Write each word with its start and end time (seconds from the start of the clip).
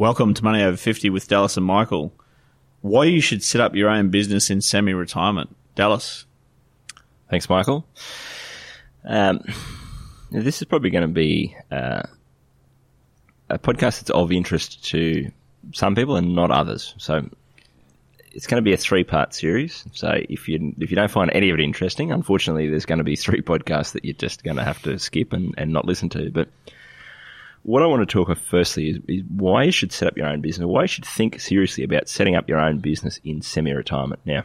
Welcome 0.00 0.32
to 0.32 0.42
Money 0.42 0.62
Over 0.62 0.78
50 0.78 1.10
with 1.10 1.28
Dallas 1.28 1.58
and 1.58 1.66
Michael. 1.66 2.14
Why 2.80 3.04
you 3.04 3.20
should 3.20 3.44
set 3.44 3.60
up 3.60 3.74
your 3.74 3.90
own 3.90 4.08
business 4.08 4.48
in 4.48 4.62
semi 4.62 4.94
retirement. 4.94 5.54
Dallas. 5.74 6.24
Thanks, 7.28 7.50
Michael. 7.50 7.86
Um, 9.04 9.44
this 10.30 10.62
is 10.62 10.64
probably 10.66 10.88
going 10.88 11.02
to 11.02 11.08
be 11.08 11.54
uh, 11.70 12.00
a 13.50 13.58
podcast 13.58 14.00
that's 14.00 14.08
of 14.08 14.32
interest 14.32 14.82
to 14.86 15.30
some 15.74 15.94
people 15.94 16.16
and 16.16 16.34
not 16.34 16.50
others. 16.50 16.94
So 16.96 17.28
it's 18.32 18.46
going 18.46 18.56
to 18.56 18.64
be 18.64 18.72
a 18.72 18.78
three 18.78 19.04
part 19.04 19.34
series. 19.34 19.84
So 19.92 20.18
if 20.30 20.48
you 20.48 20.74
if 20.78 20.88
you 20.90 20.96
don't 20.96 21.10
find 21.10 21.30
any 21.34 21.50
of 21.50 21.58
it 21.58 21.62
interesting, 21.62 22.10
unfortunately, 22.10 22.70
there's 22.70 22.86
going 22.86 23.00
to 23.00 23.04
be 23.04 23.16
three 23.16 23.42
podcasts 23.42 23.92
that 23.92 24.06
you're 24.06 24.14
just 24.14 24.44
going 24.44 24.56
to 24.56 24.64
have 24.64 24.80
to 24.84 24.98
skip 24.98 25.34
and, 25.34 25.54
and 25.58 25.74
not 25.74 25.84
listen 25.84 26.08
to. 26.08 26.30
But 26.30 26.48
what 27.62 27.82
I 27.82 27.86
want 27.86 28.00
to 28.00 28.12
talk 28.12 28.28
about 28.28 28.42
firstly 28.42 28.90
is, 28.90 28.98
is, 29.06 29.22
why 29.28 29.64
you 29.64 29.72
should 29.72 29.92
set 29.92 30.08
up 30.08 30.16
your 30.16 30.26
own 30.26 30.40
business, 30.40 30.66
why 30.66 30.82
you 30.82 30.88
should 30.88 31.04
think 31.04 31.40
seriously 31.40 31.84
about 31.84 32.08
setting 32.08 32.34
up 32.34 32.48
your 32.48 32.58
own 32.58 32.78
business 32.78 33.20
in 33.24 33.42
semi 33.42 33.72
retirement. 33.72 34.20
Now, 34.24 34.44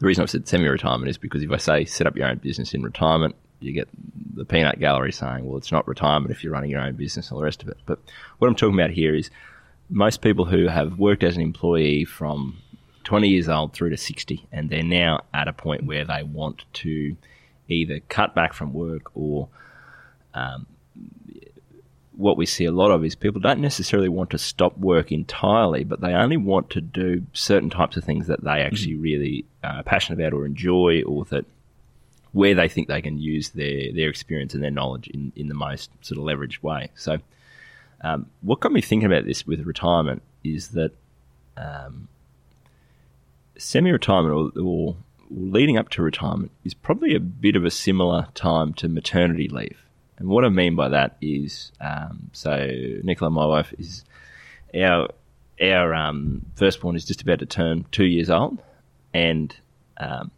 the 0.00 0.06
reason 0.06 0.22
I've 0.22 0.30
said 0.30 0.48
semi 0.48 0.66
retirement 0.66 1.08
is 1.10 1.18
because 1.18 1.42
if 1.42 1.50
I 1.50 1.58
say 1.58 1.84
set 1.84 2.06
up 2.06 2.16
your 2.16 2.26
own 2.26 2.38
business 2.38 2.74
in 2.74 2.82
retirement, 2.82 3.36
you 3.60 3.72
get 3.72 3.88
the 4.34 4.44
peanut 4.44 4.80
gallery 4.80 5.12
saying, 5.12 5.46
well, 5.46 5.56
it's 5.56 5.72
not 5.72 5.86
retirement 5.86 6.32
if 6.32 6.42
you're 6.42 6.52
running 6.52 6.70
your 6.70 6.80
own 6.80 6.94
business 6.94 7.28
and 7.28 7.34
all 7.34 7.38
the 7.38 7.44
rest 7.44 7.62
of 7.62 7.68
it. 7.68 7.78
But 7.86 8.00
what 8.38 8.48
I'm 8.48 8.54
talking 8.54 8.78
about 8.78 8.90
here 8.90 9.14
is 9.14 9.30
most 9.88 10.20
people 10.20 10.44
who 10.44 10.66
have 10.66 10.98
worked 10.98 11.22
as 11.22 11.36
an 11.36 11.42
employee 11.42 12.04
from 12.04 12.58
20 13.04 13.28
years 13.28 13.48
old 13.48 13.72
through 13.72 13.90
to 13.90 13.96
60, 13.96 14.46
and 14.50 14.70
they're 14.70 14.82
now 14.82 15.20
at 15.32 15.46
a 15.46 15.52
point 15.52 15.84
where 15.84 16.04
they 16.04 16.22
want 16.22 16.64
to 16.74 17.16
either 17.68 18.00
cut 18.08 18.34
back 18.34 18.52
from 18.52 18.72
work 18.72 19.10
or 19.14 19.48
um, 20.34 20.66
what 22.16 22.36
we 22.36 22.46
see 22.46 22.64
a 22.64 22.72
lot 22.72 22.90
of 22.90 23.04
is 23.04 23.14
people 23.14 23.40
don't 23.40 23.60
necessarily 23.60 24.08
want 24.08 24.30
to 24.30 24.38
stop 24.38 24.76
work 24.78 25.10
entirely, 25.10 25.84
but 25.84 26.00
they 26.00 26.12
only 26.12 26.36
want 26.36 26.70
to 26.70 26.80
do 26.80 27.26
certain 27.32 27.70
types 27.70 27.96
of 27.96 28.04
things 28.04 28.26
that 28.28 28.44
they 28.44 28.60
actually 28.60 28.92
mm-hmm. 28.92 29.02
really 29.02 29.44
are 29.62 29.82
passionate 29.82 30.20
about 30.20 30.32
or 30.32 30.46
enjoy, 30.46 31.02
or 31.02 31.24
that 31.26 31.44
where 32.32 32.54
they 32.54 32.68
think 32.68 32.88
they 32.88 33.02
can 33.02 33.18
use 33.18 33.50
their 33.50 33.92
their 33.92 34.08
experience 34.08 34.54
and 34.54 34.62
their 34.62 34.70
knowledge 34.70 35.08
in, 35.08 35.32
in 35.36 35.48
the 35.48 35.54
most 35.54 35.90
sort 36.02 36.18
of 36.18 36.24
leveraged 36.24 36.62
way. 36.62 36.90
So, 36.94 37.18
um, 38.00 38.26
what 38.42 38.60
got 38.60 38.72
me 38.72 38.80
thinking 38.80 39.06
about 39.06 39.24
this 39.24 39.46
with 39.46 39.60
retirement 39.66 40.22
is 40.42 40.68
that 40.68 40.92
um, 41.56 42.08
semi 43.56 43.90
retirement 43.90 44.54
or, 44.56 44.62
or 44.62 44.96
leading 45.30 45.78
up 45.78 45.88
to 45.90 46.02
retirement 46.02 46.50
is 46.64 46.74
probably 46.74 47.14
a 47.14 47.20
bit 47.20 47.56
of 47.56 47.64
a 47.64 47.70
similar 47.70 48.28
time 48.34 48.72
to 48.74 48.88
maternity 48.88 49.48
leave. 49.48 49.83
And 50.18 50.28
what 50.28 50.44
I 50.44 50.48
mean 50.48 50.76
by 50.76 50.88
that 50.88 51.16
is, 51.20 51.72
um, 51.80 52.30
so 52.32 52.56
Nicola, 53.02 53.30
my 53.30 53.46
wife, 53.46 53.74
is 53.78 54.04
our 54.74 55.08
our 55.60 55.94
um, 55.94 56.44
firstborn 56.56 56.96
is 56.96 57.04
just 57.04 57.22
about 57.22 57.38
to 57.38 57.46
turn 57.46 57.86
two 57.92 58.04
years 58.04 58.30
old, 58.30 58.60
and 59.12 59.54
um, 59.96 60.30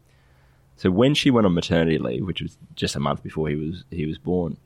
so 0.76 0.91
when 0.91 1.15
she 1.15 1.31
went 1.31 1.47
on 1.47 1.54
maternity 1.54 1.98
leave, 1.98 2.26
which 2.26 2.42
was 2.42 2.56
just 2.75 2.97
a 2.97 3.00
month 3.00 3.22
before 3.22 3.48
he 3.48 3.56
was 3.56 3.84
he 3.91 4.06
was 4.06 4.19
born, 4.19 4.56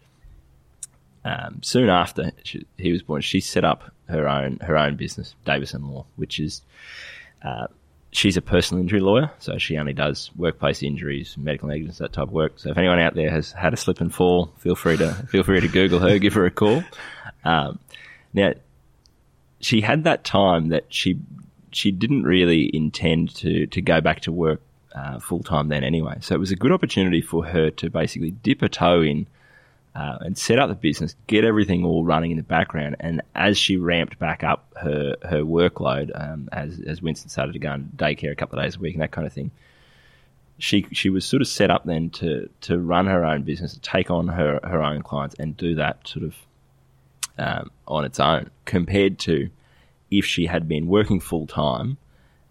um, 1.24 1.60
soon 1.62 1.88
after 1.88 2.32
she, 2.42 2.66
he 2.78 2.92
was 2.92 3.02
born, 3.02 3.20
she 3.20 3.40
set 3.40 3.64
up 3.64 3.92
her 4.08 4.28
own 4.28 4.58
her 4.60 4.76
own 4.76 4.96
business, 4.96 5.34
Davison 5.44 5.88
Law, 5.88 6.06
which 6.16 6.40
is 6.40 6.62
uh, 7.42 7.66
she's 8.12 8.36
a 8.36 8.42
personal 8.42 8.80
injury 8.80 9.00
lawyer, 9.00 9.30
so 9.38 9.58
she 9.58 9.78
only 9.78 9.92
does 9.92 10.30
workplace 10.36 10.82
injuries, 10.82 11.36
medical 11.38 11.68
negligence, 11.68 11.98
that 11.98 12.12
type 12.12 12.24
of 12.24 12.32
work. 12.32 12.54
So 12.56 12.70
if 12.70 12.78
anyone 12.78 12.98
out 12.98 13.14
there 13.14 13.30
has 13.30 13.52
had 13.52 13.72
a 13.72 13.76
slip 13.76 14.00
and 14.00 14.12
fall, 14.12 14.52
feel 14.58 14.74
free 14.74 14.96
to 14.96 15.12
feel 15.28 15.42
free 15.42 15.60
to 15.60 15.68
Google 15.68 16.00
her, 16.00 16.18
give 16.18 16.34
her 16.34 16.46
a 16.46 16.50
call. 16.50 16.82
Um, 17.44 17.78
now, 18.32 18.54
she 19.60 19.80
had 19.80 20.04
that 20.04 20.24
time 20.24 20.68
that 20.68 20.84
she 20.88 21.18
she 21.72 21.90
didn't 21.90 22.24
really 22.24 22.70
intend 22.74 23.34
to 23.36 23.66
to 23.68 23.80
go 23.80 24.00
back 24.00 24.20
to 24.20 24.32
work 24.32 24.60
uh, 24.94 25.18
full 25.20 25.42
time 25.42 25.68
then 25.68 25.84
anyway. 25.84 26.18
So 26.20 26.34
it 26.34 26.38
was 26.38 26.50
a 26.50 26.56
good 26.56 26.72
opportunity 26.72 27.20
for 27.20 27.44
her 27.44 27.70
to 27.70 27.90
basically 27.90 28.32
dip 28.32 28.62
a 28.62 28.68
toe 28.68 29.02
in 29.02 29.26
uh, 29.94 30.18
and 30.20 30.38
set 30.38 30.58
up 30.58 30.68
the 30.68 30.74
business, 30.74 31.16
get 31.26 31.44
everything 31.44 31.84
all 31.84 32.04
running 32.04 32.30
in 32.30 32.36
the 32.36 32.42
background. 32.42 32.96
And 33.00 33.22
as 33.34 33.58
she 33.58 33.76
ramped 33.76 34.18
back 34.18 34.44
up 34.44 34.72
her 34.80 35.16
her 35.22 35.42
workload, 35.42 36.10
um, 36.14 36.48
as 36.52 36.80
as 36.86 37.02
Winston 37.02 37.28
started 37.28 37.52
to 37.52 37.58
go 37.58 37.70
on 37.70 37.90
daycare 37.96 38.32
a 38.32 38.36
couple 38.36 38.58
of 38.58 38.64
days 38.64 38.76
a 38.76 38.78
week 38.78 38.94
and 38.94 39.02
that 39.02 39.10
kind 39.10 39.26
of 39.26 39.32
thing, 39.32 39.50
she 40.58 40.86
she 40.92 41.10
was 41.10 41.24
sort 41.24 41.42
of 41.42 41.48
set 41.48 41.70
up 41.70 41.84
then 41.84 42.10
to 42.10 42.48
to 42.62 42.78
run 42.78 43.06
her 43.06 43.24
own 43.24 43.42
business, 43.42 43.78
take 43.82 44.10
on 44.10 44.28
her 44.28 44.60
her 44.62 44.82
own 44.82 45.02
clients, 45.02 45.34
and 45.38 45.56
do 45.56 45.74
that 45.74 46.06
sort 46.06 46.24
of 46.24 46.36
um, 47.38 47.70
on 47.88 48.04
its 48.04 48.20
own, 48.20 48.50
compared 48.64 49.18
to 49.20 49.50
if 50.10 50.24
she 50.24 50.46
had 50.46 50.68
been 50.68 50.86
working 50.86 51.20
full 51.20 51.46
time 51.46 51.96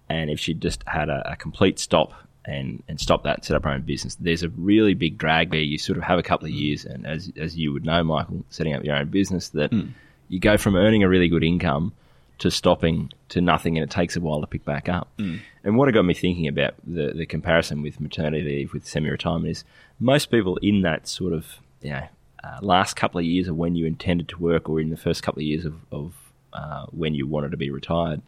and 0.10 0.30
if 0.30 0.40
she 0.40 0.54
just 0.54 0.84
had 0.88 1.10
a, 1.10 1.34
a 1.34 1.36
complete 1.36 1.78
stop 1.78 2.14
and 2.46 2.84
and 2.88 3.00
stop 3.00 3.24
that 3.24 3.38
and 3.38 3.46
set 3.46 3.56
up 3.56 3.66
our 3.66 3.74
own 3.74 3.82
business. 3.82 4.16
There's 4.16 4.44
a 4.44 4.50
really 4.50 4.94
big 4.94 5.18
drag 5.18 5.52
there. 5.52 5.60
You 5.60 5.78
sort 5.78 5.98
of 5.98 6.04
have 6.04 6.20
a 6.20 6.24
couple 6.24 6.48
of 6.48 6.54
years, 6.54 6.86
and 6.86 7.06
as 7.06 7.32
as 7.38 7.58
you 7.58 7.74
would 7.74 7.86
know, 7.86 8.04
Michael, 8.04 8.46
setting 8.50 8.74
up 8.74 8.84
your 8.84 8.96
own 8.96 9.10
business, 9.10 9.50
that 9.50 9.72
mm. 9.72 9.92
you 10.28 10.40
go 10.40 10.58
from 10.58 10.76
earning 10.76 11.04
a 11.04 11.10
really 11.10 11.28
good 11.28 11.44
income 11.44 11.94
to 12.40 12.50
stopping 12.50 13.12
to 13.30 13.42
nothing, 13.42 13.78
and 13.78 13.84
it 13.84 13.92
takes 13.92 14.16
a 14.16 14.22
while 14.22 14.42
to 14.42 14.48
pick 14.48 14.64
back 14.64 14.88
up. 14.90 15.10
Mm. 15.18 15.40
And 15.64 15.78
what 15.78 15.90
it 15.90 15.92
got 15.92 16.04
me 16.04 16.14
thinking 16.14 16.48
about 16.48 16.76
the 16.86 17.14
the 17.14 17.26
comparison 17.26 17.82
with 17.82 18.00
maternity 18.00 18.44
leave 18.44 18.74
with 18.74 18.88
semi 18.88 19.10
retirement 19.10 19.52
is 19.52 19.64
most 20.00 20.32
people 20.32 20.58
in 20.58 20.82
that 20.82 21.08
sort 21.08 21.34
of 21.34 21.58
you 21.82 21.92
know 21.92 22.08
uh, 22.44 22.60
last 22.62 22.96
couple 22.96 23.20
of 23.20 23.26
years 23.26 23.48
of 23.48 23.56
when 23.56 23.76
you 23.76 23.86
intended 23.86 24.30
to 24.30 24.38
work, 24.38 24.70
or 24.70 24.80
in 24.80 24.90
the 24.90 24.98
first 24.98 25.24
couple 25.24 25.42
of 25.42 25.46
years 25.46 25.66
of, 25.66 25.76
of 25.92 26.14
uh, 26.54 26.86
when 26.92 27.14
you 27.14 27.28
wanted 27.28 27.52
to 27.52 27.58
be 27.58 27.70
retired 27.70 28.22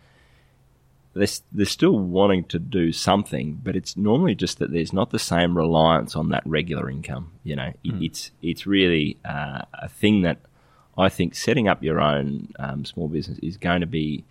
they're, 1.14 1.28
they're 1.52 1.66
still 1.66 1.98
wanting 1.98 2.46
to 2.46 2.60
do 2.60 2.92
something, 2.92 3.60
but 3.62 3.76
it's 3.76 3.98
normally 3.98 4.36
just 4.36 4.60
that 4.60 4.72
there's 4.72 4.94
not 4.94 5.10
the 5.10 5.20
same 5.20 5.58
reliance 5.58 6.16
on 6.16 6.30
that 6.30 6.44
regular 6.46 6.90
income. 6.90 7.32
You 7.44 7.58
know, 7.58 7.74
mm. 7.86 8.06
it's 8.06 8.32
it's 8.42 8.66
really 8.66 9.18
uh, 9.26 9.64
a 9.74 9.90
thing 9.90 10.22
that 10.22 10.40
I 10.98 11.10
think 11.10 11.36
setting 11.36 11.68
up 11.68 11.84
your 11.84 12.00
own 12.00 12.54
um, 12.60 12.86
small 12.86 13.08
business 13.08 13.40
is 13.40 13.58
going 13.58 13.82
to 13.82 13.88
be 13.88 14.24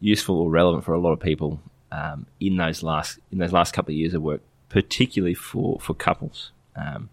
useful 0.00 0.40
or 0.40 0.50
relevant 0.50 0.84
for 0.84 0.94
a 0.94 0.98
lot 0.98 1.12
of 1.12 1.20
people 1.20 1.60
um, 1.92 2.26
in 2.40 2.56
those 2.56 2.82
last 2.82 3.18
in 3.30 3.38
those 3.38 3.52
last 3.52 3.74
couple 3.74 3.92
of 3.92 3.96
years 3.96 4.14
of 4.14 4.22
work, 4.22 4.40
particularly 4.70 5.34
for 5.34 5.78
for 5.80 5.94
couples. 5.94 6.52
Um, 6.74 7.10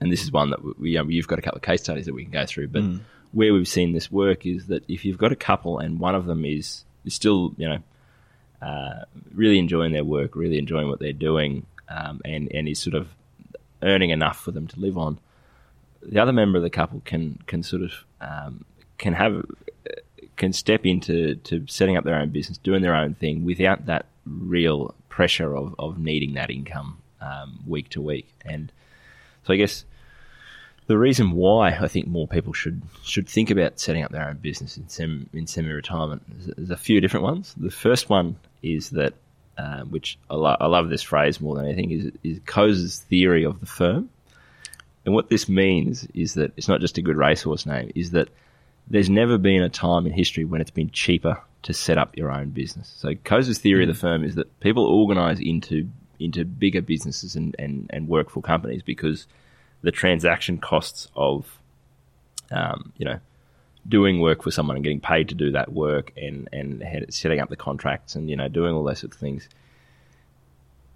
and 0.00 0.12
this 0.12 0.22
is 0.22 0.32
one 0.32 0.50
that 0.50 0.78
we, 0.78 0.92
you 0.92 0.98
know, 0.98 1.08
you've 1.08 1.28
got 1.28 1.38
a 1.38 1.42
couple 1.42 1.56
of 1.56 1.62
case 1.62 1.82
studies 1.82 2.06
that 2.06 2.14
we 2.14 2.22
can 2.22 2.32
go 2.32 2.46
through, 2.46 2.68
but 2.68 2.82
mm. 2.82 3.00
where 3.32 3.52
we've 3.52 3.68
seen 3.68 3.92
this 3.92 4.10
work 4.10 4.46
is 4.46 4.66
that 4.66 4.84
if 4.88 5.04
you've 5.04 5.18
got 5.18 5.32
a 5.32 5.36
couple 5.36 5.78
and 5.78 5.98
one 5.98 6.14
of 6.14 6.26
them 6.26 6.44
is 6.44 6.84
is 7.04 7.14
still 7.14 7.54
you 7.56 7.68
know 7.68 7.78
uh, 8.66 9.04
really 9.32 9.58
enjoying 9.58 9.92
their 9.92 10.04
work, 10.04 10.34
really 10.34 10.58
enjoying 10.58 10.88
what 10.88 10.98
they're 10.98 11.12
doing, 11.12 11.66
um, 11.88 12.20
and 12.24 12.50
and 12.52 12.68
is 12.68 12.78
sort 12.78 12.94
of 12.94 13.08
earning 13.82 14.10
enough 14.10 14.38
for 14.40 14.50
them 14.50 14.66
to 14.66 14.80
live 14.80 14.98
on. 14.98 15.18
The 16.02 16.20
other 16.20 16.32
member 16.32 16.58
of 16.58 16.64
the 16.64 16.70
couple 16.70 17.00
can 17.04 17.38
can 17.46 17.62
sort 17.62 17.82
of 17.82 17.92
um, 18.20 18.64
can 18.98 19.12
have 19.12 19.44
can 20.36 20.52
step 20.52 20.84
into 20.84 21.36
to 21.36 21.64
setting 21.68 21.96
up 21.96 22.04
their 22.04 22.16
own 22.16 22.30
business, 22.30 22.58
doing 22.58 22.82
their 22.82 22.94
own 22.94 23.14
thing 23.14 23.44
without 23.44 23.86
that 23.86 24.06
real 24.26 24.94
pressure 25.08 25.56
of, 25.56 25.74
of 25.78 25.98
needing 25.98 26.34
that 26.34 26.50
income 26.50 26.98
um, 27.20 27.60
week 27.66 27.88
to 27.90 28.00
week. 28.00 28.28
And 28.44 28.72
so 29.44 29.54
I 29.54 29.56
guess 29.56 29.84
the 30.86 30.96
reason 30.96 31.32
why 31.32 31.70
I 31.70 31.88
think 31.88 32.06
more 32.06 32.28
people 32.28 32.52
should 32.52 32.80
should 33.02 33.28
think 33.28 33.50
about 33.50 33.80
setting 33.80 34.02
up 34.02 34.12
their 34.12 34.28
own 34.28 34.36
business 34.36 34.76
in, 34.76 34.88
sem, 34.88 35.28
in 35.32 35.46
semi 35.46 35.70
retirement 35.70 36.22
is, 36.56 36.70
a 36.70 36.76
few 36.76 37.00
different 37.00 37.24
ones. 37.24 37.54
The 37.56 37.70
first 37.70 38.08
one 38.08 38.36
is 38.62 38.90
that, 38.90 39.14
uh, 39.58 39.80
which 39.82 40.18
I, 40.30 40.34
lo- 40.34 40.56
I, 40.60 40.66
love 40.66 40.88
this 40.88 41.02
phrase 41.02 41.40
more 41.40 41.56
than 41.56 41.64
anything, 41.66 41.90
is, 41.90 42.12
is 42.22 42.40
Coase's 42.46 43.00
theory 43.00 43.44
of 43.44 43.60
the 43.60 43.66
firm. 43.66 44.10
And 45.04 45.14
what 45.14 45.28
this 45.28 45.48
means 45.48 46.06
is 46.14 46.34
that 46.34 46.52
it's 46.56 46.68
not 46.68 46.80
just 46.80 46.98
a 46.98 47.02
good 47.02 47.16
racehorse 47.16 47.66
name, 47.66 47.92
is 47.94 48.10
that 48.12 48.28
there's 48.88 49.10
never 49.10 49.38
been 49.38 49.62
a 49.62 49.68
time 49.68 50.06
in 50.06 50.12
history 50.12 50.44
when 50.44 50.60
it's 50.60 50.70
been 50.70 50.90
cheaper 50.90 51.40
to 51.62 51.72
set 51.72 51.98
up 51.98 52.16
your 52.16 52.30
own 52.30 52.50
business. 52.50 52.92
So 52.96 53.14
Coase's 53.14 53.58
theory 53.58 53.84
mm. 53.84 53.88
of 53.88 53.94
the 53.96 54.00
firm 54.00 54.24
is 54.24 54.36
that 54.36 54.60
people 54.60 54.84
organize 54.84 55.40
into 55.40 55.88
into 56.18 56.46
bigger 56.46 56.80
businesses 56.80 57.36
and, 57.36 57.54
and, 57.58 57.90
and 57.90 58.08
work 58.08 58.30
for 58.30 58.40
companies 58.40 58.82
because– 58.82 59.26
the 59.86 59.92
transaction 59.92 60.58
costs 60.58 61.08
of, 61.14 61.46
um, 62.50 62.92
you 62.98 63.04
know, 63.04 63.20
doing 63.88 64.20
work 64.20 64.42
for 64.42 64.50
someone 64.50 64.74
and 64.76 64.82
getting 64.82 64.98
paid 65.00 65.28
to 65.28 65.34
do 65.36 65.52
that 65.52 65.72
work 65.72 66.12
and 66.16 66.48
and 66.52 66.82
head- 66.82 67.14
setting 67.14 67.38
up 67.40 67.48
the 67.48 67.56
contracts 67.56 68.16
and 68.16 68.28
you 68.28 68.34
know 68.34 68.48
doing 68.48 68.74
all 68.74 68.82
those 68.84 68.98
sorts 68.98 69.14
of 69.16 69.20
things. 69.20 69.48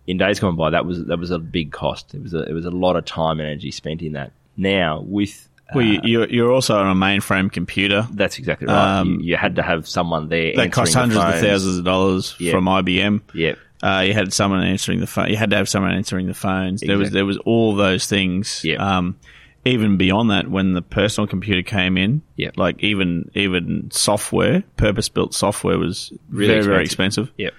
In 0.06 0.16
days 0.18 0.40
gone 0.40 0.56
by, 0.56 0.70
that 0.70 0.84
was 0.86 1.04
that 1.06 1.18
was 1.20 1.30
a 1.30 1.38
big 1.38 1.70
cost. 1.70 2.14
It 2.14 2.22
was 2.22 2.34
a, 2.34 2.42
it 2.42 2.52
was 2.52 2.64
a 2.64 2.70
lot 2.70 2.96
of 2.96 3.04
time 3.04 3.38
and 3.38 3.48
energy 3.48 3.70
spent 3.70 4.02
in 4.02 4.12
that. 4.14 4.32
Now 4.56 5.00
with 5.02 5.48
Well, 5.72 5.84
you, 5.84 5.98
uh, 5.98 6.02
you're, 6.04 6.28
you're 6.28 6.52
also 6.52 6.76
on 6.76 6.88
a 6.88 6.94
mainframe 6.98 7.52
computer. 7.52 8.08
that's 8.10 8.38
exactly 8.38 8.66
right. 8.66 8.98
Um, 8.98 9.20
you, 9.20 9.28
you 9.30 9.36
had 9.36 9.54
to 9.56 9.62
have 9.62 9.86
someone 9.88 10.28
there. 10.28 10.54
That 10.56 10.72
cost 10.72 10.94
hundreds 10.94 11.20
of 11.20 11.40
thousands 11.40 11.78
of 11.78 11.84
dollars 11.84 12.34
Yeah. 12.40 12.50
from 12.50 12.64
IBM. 12.64 13.20
Yeah, 13.34 13.54
Uh, 13.82 14.04
you 14.06 14.12
had 14.12 14.32
someone 14.32 14.62
answering 14.62 15.00
the 15.00 15.06
phone. 15.06 15.28
You 15.28 15.36
had 15.36 15.50
to 15.50 15.56
have 15.56 15.68
someone 15.68 15.92
answering 15.92 16.26
the 16.26 16.34
phones. 16.34 16.80
There 16.82 16.98
was 16.98 17.10
there 17.10 17.24
was 17.24 17.38
all 17.38 17.74
those 17.74 18.06
things. 18.06 18.62
Yeah. 18.64 18.76
Um, 18.98 19.16
even 19.64 19.96
beyond 19.98 20.30
that, 20.30 20.48
when 20.50 20.72
the 20.72 20.80
personal 20.82 21.26
computer 21.26 21.62
came 21.62 21.98
in, 21.98 22.22
Yeah. 22.36 22.50
like 22.56 22.82
even 22.82 23.30
even 23.34 23.90
software, 23.90 24.62
purpose 24.76 25.08
built 25.08 25.34
software 25.34 25.78
was 25.78 26.12
Really 26.30 26.54
very 26.54 26.64
very 26.64 26.84
expensive. 26.84 27.28
expensive. 27.28 27.34
yeah. 27.38 27.50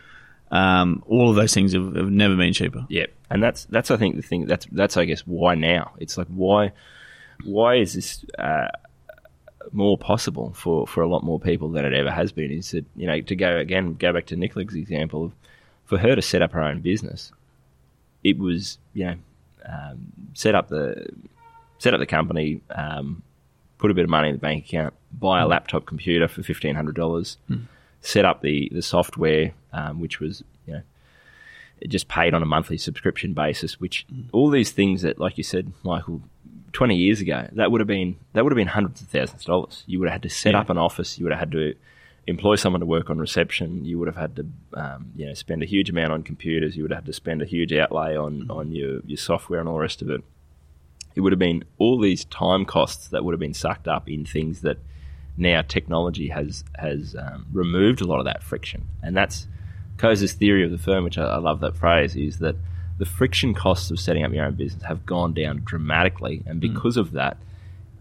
Um, 0.81 1.03
all 1.07 1.29
of 1.29 1.35
those 1.37 1.53
things 1.53 1.73
have, 1.73 1.95
have 1.95 2.09
never 2.11 2.35
been 2.35 2.53
cheaper. 2.53 2.85
Yeah, 2.89 3.05
and 3.29 3.41
that's 3.41 3.65
that's 3.65 3.89
I 3.89 3.97
think 3.97 4.15
the 4.17 4.21
thing 4.21 4.45
that's 4.45 4.65
that's 4.71 4.97
I 4.97 5.05
guess 5.05 5.21
why 5.21 5.55
now 5.55 5.93
it's 5.97 6.17
like 6.17 6.27
why 6.27 6.73
why 7.45 7.75
is 7.77 7.93
this 7.93 8.25
uh, 8.37 8.67
more 9.71 9.97
possible 9.97 10.53
for 10.53 10.85
for 10.87 11.01
a 11.01 11.07
lot 11.07 11.23
more 11.23 11.39
people 11.39 11.69
than 11.71 11.85
it 11.85 11.93
ever 11.93 12.11
has 12.11 12.31
been? 12.31 12.51
Is 12.51 12.71
that 12.71 12.85
you 12.95 13.07
know 13.07 13.21
to 13.21 13.35
go 13.35 13.57
again 13.57 13.93
go 13.93 14.11
back 14.11 14.25
to 14.27 14.35
Nicola's 14.35 14.75
example 14.75 15.25
of 15.25 15.31
for 15.91 15.97
her 15.97 16.15
to 16.15 16.21
set 16.21 16.41
up 16.41 16.53
her 16.53 16.63
own 16.63 16.79
business, 16.79 17.33
it 18.23 18.37
was 18.39 18.77
you 18.93 19.05
know 19.07 19.15
um, 19.65 19.97
set 20.33 20.55
up 20.55 20.69
the 20.69 21.05
set 21.79 21.93
up 21.93 21.99
the 21.99 22.05
company, 22.05 22.61
um, 22.69 23.21
put 23.77 23.91
a 23.91 23.93
bit 23.93 24.05
of 24.05 24.09
money 24.09 24.29
in 24.29 24.35
the 24.35 24.39
bank 24.39 24.65
account, 24.65 24.93
buy 25.11 25.41
a 25.41 25.47
laptop 25.47 25.85
computer 25.85 26.27
for 26.29 26.43
fifteen 26.43 26.75
hundred 26.75 26.95
dollars, 26.95 27.37
set 27.99 28.23
up 28.23 28.41
the 28.41 28.69
the 28.71 28.81
software, 28.81 29.51
um, 29.73 29.99
which 29.99 30.21
was 30.21 30.43
you 30.65 30.73
know 30.75 30.81
just 31.89 32.07
paid 32.07 32.33
on 32.33 32.41
a 32.41 32.45
monthly 32.45 32.77
subscription 32.77 33.33
basis. 33.33 33.79
Which 33.81 34.05
all 34.31 34.49
these 34.49 34.71
things 34.71 35.01
that, 35.01 35.19
like 35.19 35.37
you 35.37 35.43
said, 35.43 35.73
Michael, 35.83 36.21
twenty 36.71 36.95
years 36.95 37.19
ago, 37.19 37.49
that 37.51 37.69
would 37.69 37.81
have 37.81 37.87
been 37.87 38.15
that 38.31 38.45
would 38.45 38.53
have 38.53 38.61
been 38.63 38.67
hundreds 38.67 39.01
of 39.01 39.07
thousands 39.09 39.41
of 39.41 39.47
dollars. 39.47 39.83
You 39.87 39.99
would 39.99 40.07
have 40.07 40.13
had 40.21 40.23
to 40.23 40.29
set 40.29 40.53
Yeah. 40.53 40.61
up 40.61 40.69
an 40.69 40.77
office. 40.77 41.19
You 41.19 41.25
would 41.25 41.33
have 41.33 41.39
had 41.39 41.51
to 41.51 41.75
employ 42.27 42.55
someone 42.55 42.79
to 42.79 42.85
work 42.85 43.09
on 43.09 43.17
reception. 43.17 43.83
You 43.85 43.97
would 43.99 44.07
have 44.07 44.17
had 44.17 44.35
to, 44.35 44.45
um, 44.73 45.11
you 45.15 45.25
know, 45.25 45.33
spend 45.33 45.63
a 45.63 45.65
huge 45.65 45.89
amount 45.89 46.13
on 46.13 46.23
computers. 46.23 46.77
You 46.77 46.83
would 46.83 46.91
have 46.91 47.03
had 47.03 47.05
to 47.07 47.13
spend 47.13 47.41
a 47.41 47.45
huge 47.45 47.73
outlay 47.73 48.15
on 48.15 48.49
on 48.49 48.71
your 48.71 48.99
your 49.05 49.17
software 49.17 49.59
and 49.59 49.67
all 49.67 49.75
the 49.75 49.81
rest 49.81 50.01
of 50.01 50.09
it. 50.09 50.21
It 51.15 51.21
would 51.21 51.33
have 51.33 51.39
been 51.39 51.63
all 51.77 51.99
these 51.99 52.23
time 52.25 52.65
costs 52.65 53.07
that 53.09 53.25
would 53.25 53.33
have 53.33 53.39
been 53.39 53.53
sucked 53.53 53.87
up 53.87 54.09
in 54.09 54.25
things 54.25 54.61
that 54.61 54.77
now 55.37 55.61
technology 55.61 56.29
has 56.29 56.63
has 56.77 57.15
um, 57.17 57.47
removed 57.51 58.01
a 58.01 58.05
lot 58.05 58.19
of 58.19 58.25
that 58.25 58.43
friction, 58.43 58.87
and 59.01 59.15
that's 59.15 59.47
Coase's 59.97 60.33
theory 60.33 60.63
of 60.63 60.71
the 60.71 60.77
firm, 60.77 61.03
which 61.03 61.17
I, 61.17 61.25
I 61.25 61.37
love 61.37 61.59
that 61.61 61.75
phrase, 61.75 62.15
is 62.15 62.39
that 62.39 62.55
the 62.97 63.05
friction 63.05 63.53
costs 63.53 63.91
of 63.91 63.99
setting 63.99 64.23
up 64.23 64.31
your 64.31 64.45
own 64.45 64.55
business 64.55 64.83
have 64.83 65.05
gone 65.05 65.33
down 65.33 65.61
dramatically, 65.65 66.43
and 66.45 66.59
because 66.59 66.97
of 66.97 67.13
that, 67.13 67.37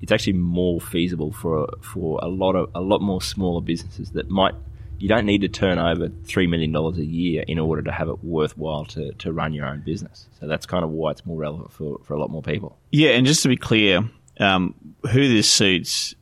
it's 0.00 0.12
actually 0.12 0.34
more 0.34 0.80
feasible 0.80 1.32
for 1.32 1.68
for 1.80 2.18
a 2.22 2.28
lot 2.28 2.56
of 2.56 2.70
a 2.74 2.80
lot 2.80 3.00
more 3.02 3.20
smaller 3.22 3.60
businesses 3.60 4.10
that 4.12 4.30
might 4.30 4.54
you 4.98 5.08
don't 5.08 5.24
need 5.24 5.40
to 5.40 5.48
turn 5.48 5.78
over 5.78 6.10
three 6.24 6.46
million 6.46 6.72
dollars 6.72 6.98
a 6.98 7.04
year 7.04 7.42
in 7.48 7.58
order 7.58 7.80
to 7.82 7.90
have 7.90 8.08
it 8.08 8.22
worthwhile 8.22 8.84
to, 8.84 9.12
to 9.14 9.32
run 9.32 9.54
your 9.54 9.64
own 9.66 9.80
business. 9.80 10.26
So 10.38 10.46
that's 10.46 10.66
kind 10.66 10.84
of 10.84 10.90
why 10.90 11.12
it's 11.12 11.24
more 11.24 11.38
relevant 11.38 11.72
for, 11.72 11.98
for 12.04 12.12
a 12.12 12.20
lot 12.20 12.30
more 12.30 12.42
people. 12.42 12.76
Yeah, 12.90 13.10
and 13.12 13.26
just 13.26 13.42
to 13.44 13.48
be 13.48 13.56
clear, 13.56 14.02
um, 14.38 14.74
who 15.10 15.26
this 15.26 15.48
suits 15.48 16.14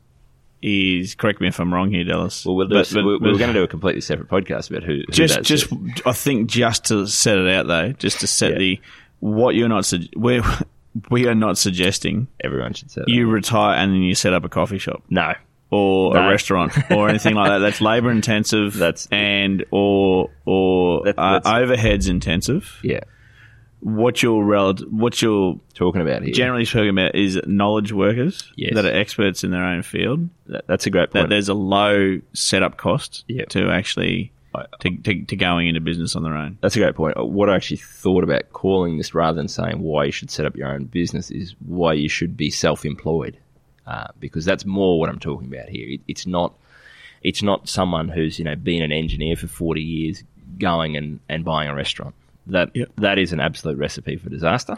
is 0.61 1.15
correct 1.15 1.39
me 1.41 1.47
if 1.49 1.59
I'm 1.59 1.73
wrong 1.73 1.91
here, 1.91 2.03
Dallas. 2.05 2.45
Well, 2.45 2.55
we'll 2.55 2.67
do, 2.67 2.75
But- 2.75 2.89
but- 2.93 3.03
we're, 3.05 3.19
we're 3.19 3.37
going 3.37 3.53
to 3.53 3.59
do 3.59 3.63
a 3.63 3.67
completely 3.67 4.01
separate 4.01 4.29
podcast 4.29 4.69
about 4.69 4.83
who, 4.83 4.95
who 5.05 5.11
just 5.11 5.41
just 5.43 5.69
suits. 5.69 6.01
I 6.05 6.13
think 6.13 6.49
just 6.49 6.85
to 6.85 7.05
set 7.07 7.37
it 7.37 7.49
out 7.53 7.67
though, 7.67 7.91
just 7.93 8.21
to 8.21 8.27
set 8.27 8.53
Yeah. 8.53 8.57
the 8.59 8.81
what 9.19 9.55
you're 9.55 9.67
not 9.69 9.85
sug- 9.85 10.07
we 11.09 11.27
are 11.27 11.35
not 11.35 11.57
suggesting 11.57 12.27
everyone 12.43 12.73
should 12.73 12.89
that. 12.89 13.07
you 13.09 13.27
retire 13.27 13.75
and 13.77 13.93
then 13.93 14.01
you 14.01 14.15
set 14.15 14.33
up 14.33 14.43
a 14.43 14.49
coffee 14.49 14.77
shop 14.79 15.03
no, 15.09 15.33
or 15.71 16.13
No. 16.15 16.21
a 16.21 16.29
restaurant 16.29 16.73
or 16.91 17.09
anything 17.09 17.35
like 17.35 17.49
that. 17.49 17.59
That's 17.59 17.79
labor 17.81 18.11
intensive. 18.11 18.73
That's- 18.77 19.07
and 19.11 19.65
or 19.71 20.31
or 20.45 21.03
That- 21.05 21.15
uh, 21.19 21.41
overheads 21.41 22.09
intensive. 22.09 22.79
yeah, 22.83 23.01
What 23.81 24.21
you're 24.23 24.43
rel- 24.43 24.73
what 24.89 25.21
you're 25.21 25.59
talking 25.73 26.01
about 26.01 26.23
here. 26.23 26.33
generally 26.33 26.65
talking 26.65 26.89
about 26.89 27.15
is 27.15 27.39
knowledge 27.45 27.93
workers 27.93 28.51
Yes. 28.55 28.73
that 28.75 28.83
are 28.85 28.91
experts 28.93 29.43
in 29.43 29.51
their 29.51 29.63
own 29.63 29.83
field. 29.83 30.27
That- 30.47 30.65
that's 30.67 30.85
a 30.87 30.89
great 30.89 31.11
That 31.11 31.19
point. 31.19 31.29
there's 31.29 31.49
a 31.49 31.53
low 31.53 32.19
setup 32.33 32.77
cost 32.77 33.23
Yeah. 33.27 33.45
to 33.49 33.69
actually 33.69 34.31
to, 34.81 34.97
to, 34.97 35.23
to 35.25 35.35
going 35.35 35.67
into 35.67 35.79
business 35.81 36.15
on 36.15 36.23
their 36.23 36.35
own. 36.35 36.57
That's 36.61 36.75
a 36.75 36.79
great 36.79 36.95
point. 36.95 37.15
What 37.17 37.49
I 37.49 37.55
actually 37.55 37.77
thought 37.77 38.23
about 38.23 38.51
calling 38.53 38.97
this 38.97 39.13
rather 39.13 39.35
than 39.35 39.47
saying 39.47 39.79
why 39.79 40.05
you 40.05 40.11
should 40.11 40.31
set 40.31 40.45
up 40.45 40.55
your 40.55 40.69
own 40.69 40.85
business 40.85 41.31
is 41.31 41.55
why 41.65 41.93
you 41.93 42.09
should 42.09 42.35
be 42.35 42.49
self-employed, 42.49 43.37
uh, 43.87 44.07
because 44.19 44.45
that's 44.45 44.65
more 44.65 44.99
what 44.99 45.09
I'm 45.09 45.19
talking 45.19 45.47
about 45.53 45.69
here. 45.69 45.87
It, 45.89 46.01
it's 46.07 46.25
not, 46.25 46.53
it's 47.21 47.43
not 47.43 47.67
someone 47.69 48.07
who's 48.09 48.39
you 48.39 48.45
know 48.45 48.55
been 48.55 48.81
an 48.83 48.91
engineer 48.91 49.35
for 49.35 49.47
40 49.47 49.81
years 49.81 50.23
going 50.57 50.95
and, 50.97 51.19
and 51.29 51.45
buying 51.45 51.69
a 51.69 51.75
restaurant. 51.75 52.15
That 52.47 52.71
Yep. 52.75 52.89
that 52.97 53.19
is 53.19 53.31
an 53.33 53.39
absolute 53.39 53.77
recipe 53.77 54.15
for 54.17 54.29
disaster. 54.29 54.77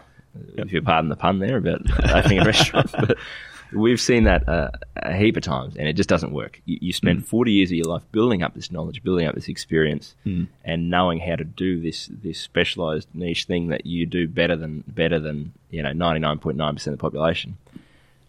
If 0.57 0.71
you 0.71 0.81
pardon 0.81 1.09
the 1.09 1.15
pun 1.15 1.39
there 1.39 1.57
about 1.57 1.81
opening 2.13 2.39
a 2.39 2.45
restaurant, 2.45 2.91
but 2.91 3.17
we've 3.73 4.01
seen 4.01 4.23
that 4.25 4.47
uh, 4.47 4.71
a 4.97 5.15
heap 5.15 5.37
of 5.37 5.43
times, 5.43 5.75
and 5.75 5.87
it 5.87 5.93
just 5.93 6.09
doesn't 6.09 6.33
work. 6.33 6.61
You, 6.65 6.77
you 6.81 6.93
spend 6.93 7.21
mm. 7.21 7.25
40 7.25 7.51
years 7.51 7.69
of 7.69 7.75
your 7.75 7.85
life 7.85 8.03
building 8.11 8.43
up 8.43 8.53
this 8.53 8.71
knowledge, 8.71 9.03
building 9.03 9.27
up 9.27 9.35
this 9.35 9.47
experience, 9.47 10.15
mm. 10.25 10.47
and 10.63 10.89
knowing 10.89 11.19
how 11.19 11.35
to 11.35 11.43
do 11.43 11.81
this 11.81 12.09
this 12.11 12.39
specialized 12.39 13.07
niche 13.13 13.45
thing 13.45 13.67
that 13.67 13.85
you 13.85 14.05
do 14.05 14.27
better 14.27 14.55
than 14.55 14.83
better 14.87 15.19
than 15.19 15.53
you 15.69 15.81
know 15.81 15.91
99.9 15.91 16.73
percent 16.73 16.93
of 16.93 16.99
the 16.99 17.01
population. 17.01 17.57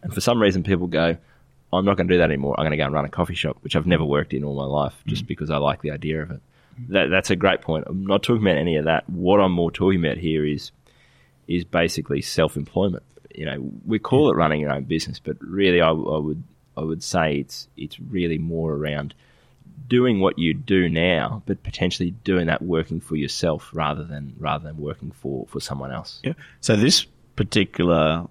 And 0.03 0.13
for 0.13 0.21
some 0.21 0.41
reason, 0.41 0.63
people 0.63 0.87
go, 0.87 1.17
"I'm 1.73 1.85
not 1.85 1.97
going 1.97 2.09
to 2.09 2.15
do 2.15 2.19
that 2.19 2.31
anymore. 2.31 2.55
I'm 2.59 2.65
going 2.65 2.73
to 2.73 2.77
go 2.77 2.85
and 2.85 2.95
run 2.95 3.05
a 3.05 3.11
coffee 3.11 3.35
shop," 3.35 3.59
which 3.63 3.77
I've 3.77 3.87
never 3.87 4.05
worked 4.05 4.33
in 4.35 4.45
all 4.45 4.55
my 4.55 4.65
life, 4.65 4.95
mm. 5.05 5.11
just 5.11 5.27
because 5.27 5.51
I 5.51 5.59
like 5.59 5.83
the 5.83 5.91
idea 5.91 6.23
of 6.23 6.31
it. 6.31 6.41
That, 6.89 7.11
that's 7.11 7.31
a 7.31 7.37
great 7.37 7.61
point. 7.61 7.85
I'm 7.87 8.07
not 8.07 8.23
talking 8.23 8.43
about 8.43 8.57
any 8.57 8.77
of 8.77 8.87
that. 8.87 9.09
What 9.09 9.41
I'm 9.41 9.53
more 9.53 9.71
talking 9.71 10.05
about 10.05 10.17
here 10.17 10.45
is 10.45 10.73
is 11.49 11.65
basically 11.65 12.23
self-employment. 12.23 13.03
You 13.35 13.47
know, 13.47 13.71
we 13.87 13.99
call 13.99 14.31
it 14.31 14.37
running 14.37 14.61
your 14.61 14.73
own 14.73 14.85
business, 14.85 15.19
but 15.19 15.37
really, 15.41 15.81
I, 15.81 15.89
I 15.91 16.19
would 16.19 16.43
I 16.77 16.83
would 16.83 17.03
say 17.03 17.37
it's 17.37 17.69
it's 17.77 17.99
really 18.01 18.39
more 18.39 18.73
around 18.75 19.15
doing 19.89 20.21
what 20.21 20.39
you 20.39 20.55
do 20.55 20.89
now, 20.89 21.43
but 21.47 21.63
potentially 21.63 22.11
doing 22.25 22.47
that 22.47 22.63
working 22.63 23.01
for 23.01 23.17
yourself 23.17 23.71
rather 23.75 24.05
than 24.05 24.35
rather 24.39 24.65
than 24.65 24.77
working 24.79 25.11
for 25.11 25.47
for 25.49 25.61
someone 25.61 25.93
else. 25.93 26.21
Yeah. 26.23 26.33
So 26.61 26.77
this 26.77 27.07
particular 27.37 28.27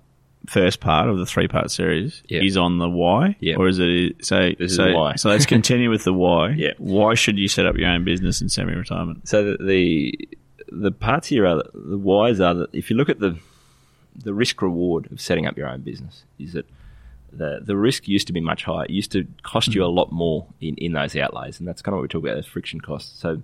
first 0.48 0.80
part 0.80 1.08
of 1.08 1.20
the 1.20 1.26
three 1.26 1.48
part 1.48 1.70
series 1.70 2.24
Yeah. 2.28 2.42
is 2.42 2.58
on 2.58 2.80
the 2.80 2.90
why, 2.90 3.36
Yeah. 3.40 3.58
or 3.58 3.68
is 3.68 3.78
it 3.80 4.26
so? 4.26 4.52
This 4.58 4.76
so, 4.76 4.92
why. 4.94 5.16
so 5.16 5.30
let's 5.30 5.46
continue 5.46 5.90
with 5.90 6.04
the 6.04 6.14
why. 6.14 6.50
Yeah. 6.58 6.74
Why 6.80 7.14
should 7.14 7.38
you 7.38 7.48
set 7.48 7.66
up 7.68 7.78
your 7.78 7.90
own 7.90 8.04
business 8.04 8.42
in 8.42 8.50
semi 8.50 8.74
retirement? 8.74 9.28
So 9.28 9.44
the, 9.44 9.58
the 9.64 10.30
the 10.72 10.92
parts 10.92 11.28
here 11.28 11.46
are 11.46 11.62
the 11.76 11.98
whys 11.98 12.40
are 12.40 12.54
that 12.56 12.70
if 12.74 12.90
you 12.90 12.96
look 12.96 13.10
at 13.10 13.20
the 13.20 13.38
the 14.16 14.34
risk 14.34 14.62
reward 14.62 15.12
of 15.12 15.22
setting 15.22 15.46
up 15.46 15.58
your 15.58 15.68
own 15.68 15.82
business 15.82 16.24
is 16.40 16.54
that 16.54 16.66
the 17.32 17.62
the 17.64 17.78
risk 17.78 18.08
used 18.08 18.28
to 18.28 18.34
be 18.34 18.42
much 18.42 18.64
higher. 18.66 18.86
It 18.86 18.92
used 18.92 19.12
to 19.14 19.26
cost 19.44 19.74
you 19.74 19.84
a 19.84 19.88
lot 19.88 20.12
more 20.12 20.48
in, 20.60 20.76
in 20.76 20.94
those 20.94 21.16
outlays, 21.16 21.60
and 21.60 21.68
that's 21.68 21.82
kind 21.82 21.94
of 21.94 21.98
what 21.98 22.04
we 22.04 22.08
talk 22.10 22.24
about 22.24 22.36
those 22.36 22.46
friction 22.46 22.82
costs. 22.82 23.20
So 23.20 23.42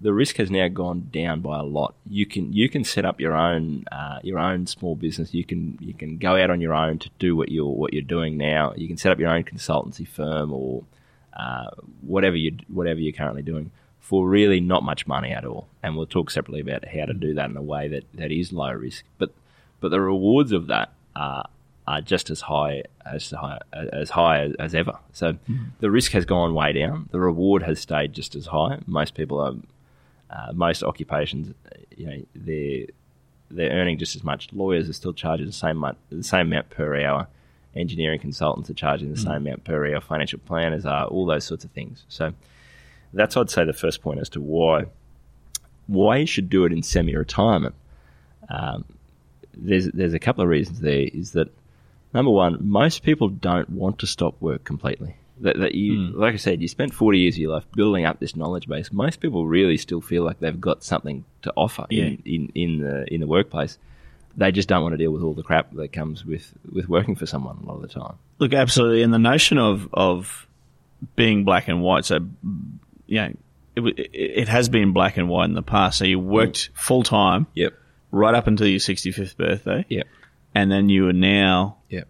the 0.00 0.12
risk 0.12 0.36
has 0.36 0.50
now 0.50 0.68
gone 0.68 1.08
down 1.12 1.40
by 1.40 1.58
a 1.58 1.62
lot. 1.62 1.94
You 2.08 2.26
can 2.26 2.52
you 2.52 2.68
can 2.68 2.84
set 2.84 3.04
up 3.04 3.20
your 3.20 3.34
own 3.34 3.84
uh, 3.90 4.18
your 4.22 4.38
own 4.38 4.66
small 4.66 4.96
business. 4.96 5.32
You 5.32 5.44
can 5.44 5.78
you 5.80 5.94
can 5.94 6.18
go 6.18 6.36
out 6.36 6.50
on 6.50 6.60
your 6.60 6.74
own 6.74 6.98
to 6.98 7.10
do 7.18 7.34
what 7.36 7.50
you're 7.50 7.66
what 7.66 7.94
you're 7.94 8.02
doing 8.02 8.36
now. 8.36 8.74
You 8.76 8.88
can 8.88 8.96
set 8.96 9.12
up 9.12 9.18
your 9.18 9.30
own 9.30 9.44
consultancy 9.44 10.06
firm 10.06 10.52
or 10.52 10.84
uh, 11.32 11.70
whatever 12.02 12.36
you 12.36 12.56
whatever 12.68 13.00
you're 13.00 13.12
currently 13.12 13.42
doing 13.42 13.70
for 14.00 14.28
really 14.28 14.60
not 14.60 14.82
much 14.82 15.06
money 15.06 15.30
at 15.30 15.44
all. 15.44 15.68
And 15.82 15.96
we'll 15.96 16.06
talk 16.06 16.30
separately 16.30 16.60
about 16.60 16.86
how 16.86 17.06
to 17.06 17.14
do 17.14 17.34
that 17.34 17.48
in 17.48 17.56
a 17.56 17.62
way 17.62 17.86
that, 17.88 18.04
that 18.14 18.32
is 18.32 18.52
low 18.52 18.72
risk. 18.72 19.04
But 19.16 19.30
but 19.82 19.90
the 19.90 20.00
rewards 20.00 20.52
of 20.52 20.68
that 20.68 20.92
are 21.14 21.46
are 21.86 22.00
just 22.00 22.30
as 22.30 22.40
high 22.40 22.84
as 23.04 23.30
high 23.30 23.58
as 23.72 24.08
high 24.10 24.44
as, 24.44 24.54
as 24.58 24.74
ever. 24.74 24.98
So 25.12 25.36
the 25.80 25.90
risk 25.90 26.12
has 26.12 26.24
gone 26.24 26.54
way 26.54 26.72
down. 26.72 27.08
The 27.10 27.20
reward 27.20 27.62
has 27.64 27.80
stayed 27.80 28.14
just 28.14 28.34
as 28.34 28.46
high. 28.46 28.78
Most 28.86 29.14
people 29.14 29.40
are 29.40 29.54
uh, 30.30 30.52
most 30.54 30.82
occupations, 30.82 31.54
you 31.96 32.06
know, 32.06 32.22
they're 32.34 32.86
they're 33.50 33.70
earning 33.72 33.98
just 33.98 34.16
as 34.16 34.24
much. 34.24 34.48
Lawyers 34.52 34.88
are 34.88 34.94
still 34.94 35.12
charging 35.12 35.46
the 35.46 35.52
same 35.52 35.76
mu- 35.76 35.92
the 36.10 36.22
same 36.22 36.46
amount 36.46 36.70
per 36.70 36.98
hour. 37.04 37.28
Engineering 37.74 38.20
consultants 38.20 38.70
are 38.70 38.74
charging 38.74 39.10
the 39.10 39.16
same 39.18 39.32
amount 39.32 39.64
per 39.64 39.86
hour. 39.86 40.00
Financial 40.00 40.38
planners 40.38 40.86
are 40.86 41.06
all 41.06 41.26
those 41.26 41.44
sorts 41.44 41.64
of 41.64 41.70
things. 41.72 42.04
So 42.08 42.32
that's 43.12 43.36
I'd 43.36 43.50
say 43.50 43.64
the 43.64 43.72
first 43.72 44.00
point 44.00 44.20
as 44.20 44.28
to 44.30 44.40
why 44.40 44.86
why 45.86 46.18
you 46.18 46.26
should 46.26 46.48
do 46.48 46.64
it 46.64 46.72
in 46.72 46.82
semi-retirement. 46.82 47.74
Um, 48.48 48.84
there's 49.54 49.86
there's 49.86 50.14
a 50.14 50.18
couple 50.18 50.42
of 50.42 50.48
reasons 50.48 50.80
there. 50.80 51.08
Is 51.12 51.32
that 51.32 51.48
number 52.14 52.30
one, 52.30 52.58
most 52.60 53.02
people 53.02 53.28
don't 53.28 53.70
want 53.70 53.98
to 54.00 54.06
stop 54.06 54.40
work 54.40 54.64
completely. 54.64 55.16
That, 55.40 55.58
that 55.58 55.74
you, 55.74 56.12
hmm. 56.12 56.20
like 56.20 56.34
I 56.34 56.36
said, 56.36 56.62
you 56.62 56.68
spent 56.68 56.94
40 56.94 57.18
years 57.18 57.34
of 57.34 57.38
your 57.38 57.52
life 57.52 57.64
building 57.74 58.04
up 58.04 58.20
this 58.20 58.36
knowledge 58.36 58.68
base. 58.68 58.92
Most 58.92 59.18
people 59.18 59.46
really 59.46 59.76
still 59.76 60.00
feel 60.00 60.22
like 60.22 60.38
they've 60.38 60.60
got 60.60 60.84
something 60.84 61.24
to 61.42 61.52
offer 61.56 61.86
Yeah. 61.90 62.04
in, 62.04 62.22
in, 62.24 62.52
in 62.54 62.80
the 62.80 63.12
in 63.12 63.20
the 63.20 63.26
workplace. 63.26 63.78
They 64.36 64.52
just 64.52 64.68
don't 64.68 64.82
want 64.82 64.92
to 64.92 64.96
deal 64.96 65.10
with 65.10 65.22
all 65.22 65.34
the 65.34 65.42
crap 65.42 65.72
that 65.72 65.92
comes 65.92 66.24
with, 66.24 66.54
with 66.70 66.88
working 66.88 67.16
for 67.16 67.26
someone 67.26 67.58
a 67.62 67.66
lot 67.66 67.76
of 67.76 67.82
the 67.82 67.88
time. 67.88 68.14
Look, 68.38 68.54
absolutely, 68.54 69.02
and 69.02 69.12
the 69.12 69.18
notion 69.18 69.58
of 69.58 69.88
of 69.92 70.46
being 71.16 71.44
black 71.44 71.68
and 71.68 71.82
white. 71.82 72.04
So, 72.04 72.20
you 73.06 73.20
know, 73.20 73.32
it, 73.76 73.80
it, 73.98 74.10
it 74.12 74.48
has 74.48 74.68
been 74.68 74.92
black 74.92 75.16
and 75.16 75.28
white 75.28 75.46
in 75.46 75.54
the 75.54 75.62
past. 75.62 75.98
So 75.98 76.04
you 76.04 76.18
worked 76.18 76.72
mm. 76.72 76.78
full 76.78 77.02
time 77.02 77.46
Yep. 77.54 77.74
Right 78.12 78.34
up 78.34 78.46
until 78.46 78.68
your 78.68 78.78
sixty 78.78 79.10
fifth 79.10 79.36
birthday, 79.36 79.84
Yep. 79.88 80.06
and 80.54 80.70
then 80.70 80.88
you 80.88 81.08
are 81.08 81.12
now 81.12 81.78
Yep. 81.90 82.06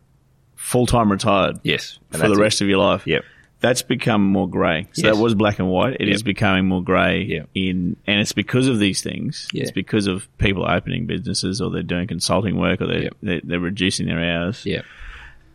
full 0.57 0.87
time 0.87 1.11
retired 1.11 1.61
Yes. 1.63 1.99
for 2.11 2.29
the 2.29 2.37
rest 2.37 2.61
of 2.61 2.69
your 2.69 2.79
life. 2.79 3.07
Yep. 3.07 3.25
That's 3.61 3.83
become 3.83 4.25
more 4.27 4.49
grey. 4.51 4.89
So 4.93 5.07
Yes. 5.07 5.15
that 5.17 5.23
was 5.23 5.35
black 5.37 5.61
and 5.61 5.69
white. 5.69 5.97
It 6.01 6.09
is 6.09 6.21
Yep. 6.23 6.25
becoming 6.27 6.67
more 6.67 6.83
grey 6.83 7.23
Yep. 7.23 7.49
in, 7.55 7.97
and 8.09 8.21
it's 8.21 8.33
because 8.33 8.67
of 8.67 8.81
these 8.81 9.01
things. 9.03 9.47
Yeah. 9.53 9.63
It's 9.63 9.71
because 9.71 10.09
of 10.09 10.27
people 10.39 10.69
opening 10.69 11.07
businesses 11.07 11.61
or 11.61 11.71
they're 11.71 11.85
doing 11.85 12.09
consulting 12.09 12.57
work 12.57 12.81
or 12.83 12.89
they're, 12.89 13.11
they're, 13.23 13.41
they're 13.45 13.61
reducing 13.61 14.07
their 14.07 14.19
hours. 14.21 14.67
Yep. 14.67 14.85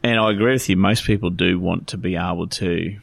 And 0.03 0.19
I 0.19 0.31
agree 0.31 0.53
with 0.53 0.69
you. 0.69 0.77
Most 0.77 1.03
people 1.03 1.29
do 1.31 1.59
want 1.59 1.87
to 1.87 1.97
be 1.97 2.15
able 2.15 2.47
to. 2.47 2.95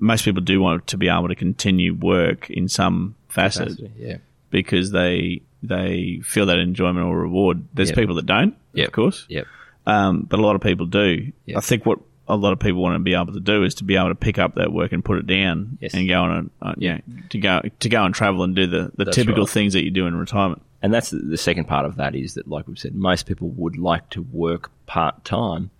Most 0.00 0.24
people 0.24 0.40
do 0.42 0.60
want 0.60 0.86
to 0.88 0.96
be 0.96 1.08
able 1.08 1.28
to 1.28 1.34
continue 1.36 1.94
work 1.94 2.48
in 2.50 2.68
some 2.68 3.14
facet 3.28 3.78
Yeah. 3.98 4.16
because 4.50 4.90
they 4.92 5.42
they 5.62 6.20
feel 6.24 6.46
that 6.46 6.58
enjoyment 6.58 7.06
or 7.06 7.18
reward. 7.18 7.64
There's 7.74 7.90
Yep. 7.90 7.98
people 7.98 8.14
that 8.16 8.26
don't, 8.26 8.54
Yep. 8.74 8.86
of 8.88 8.92
course, 8.92 9.26
Yep. 9.28 9.46
um, 9.86 10.26
but 10.28 10.38
a 10.38 10.42
lot 10.42 10.54
of 10.56 10.62
people 10.62 10.86
do. 10.86 11.32
Yep. 11.46 11.56
I 11.56 11.60
think 11.60 11.84
what 11.86 11.98
a 12.28 12.36
lot 12.36 12.52
of 12.52 12.60
people 12.60 12.80
want 12.80 12.94
to 12.94 13.00
be 13.00 13.14
able 13.14 13.32
to 13.32 13.40
do 13.40 13.64
is 13.64 13.74
to 13.76 13.84
be 13.84 13.96
able 13.96 14.08
to 14.10 14.14
pick 14.14 14.38
up 14.38 14.54
that 14.54 14.72
work 14.72 14.92
and 14.92 15.04
put 15.04 15.18
it 15.18 15.26
down 15.26 15.78
Yes. 15.80 15.94
and 15.94 16.08
go 16.08 16.22
on 16.22 16.50
a, 16.62 16.66
uh, 16.68 16.74
yeah 16.78 17.00
to 17.30 17.38
go 17.38 17.60
to 17.80 17.88
go 17.88 18.04
and 18.04 18.14
travel 18.14 18.44
and 18.44 18.54
do 18.54 18.66
the, 18.68 18.92
the 18.96 19.04
That's 19.06 19.16
typical 19.16 19.42
right. 19.44 19.50
things 19.52 19.72
that 19.72 19.82
you 19.84 19.90
do 19.90 20.06
in 20.06 20.14
retirement. 20.14 20.62
And 20.82 20.94
that's 20.94 21.10
the, 21.10 21.18
the 21.18 21.36
second 21.36 21.64
part 21.66 21.84
of 21.86 21.96
that 21.96 22.14
is 22.14 22.34
that, 22.34 22.48
like 22.48 22.66
we've 22.68 22.78
said, 22.78 22.94
most 22.94 23.26
people 23.26 23.48
would 23.56 23.76
like 23.76 24.08
to 24.10 24.22
work 24.22 24.70
part 24.86 25.24
time. 25.24 25.70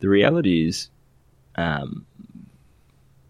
The 0.00 0.08
reality 0.08 0.66
is, 0.66 0.88
um, 1.56 2.06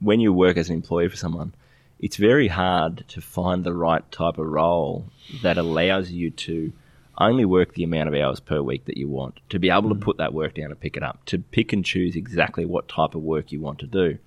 when 0.01 0.21
you 0.21 0.33
work 0.33 0.57
as 0.57 0.71
an 0.71 0.77
employee 0.77 1.09
for 1.09 1.17
someone, 1.17 1.53
it's 2.01 2.17
very 2.17 2.49
hard 2.49 3.05
to 3.09 3.21
find 3.21 3.65
the 3.65 3.73
right 3.73 4.11
type 4.13 4.39
of 4.39 4.47
role 4.47 5.07
that 5.43 5.59
allows 5.59 6.11
you 6.11 6.31
to 6.31 6.73
only 7.19 7.45
work 7.45 7.75
the 7.75 7.83
amount 7.83 8.09
of 8.09 8.15
hours 8.15 8.41
per 8.41 8.63
week 8.63 8.85
that 8.85 8.97
you 8.97 9.09
want, 9.09 9.41
to 9.51 9.59
be 9.59 9.71
able 9.71 9.89
to 9.89 9.95
mm. 9.95 10.01
put 10.01 10.19
that 10.19 10.33
work 10.33 10.55
down 10.55 10.67
and 10.71 10.79
pick 10.79 10.97
it 10.97 11.03
up, 11.03 11.25
to 11.27 11.39
pick 11.39 11.73
and 11.73 11.85
choose 11.85 12.15
exactly 12.15 12.65
what 12.65 12.89
type 12.89 13.15
of 13.15 13.23
work 13.23 13.51
you 13.51 13.61
want 13.61 13.81
to 13.81 13.87
do. 13.87 14.19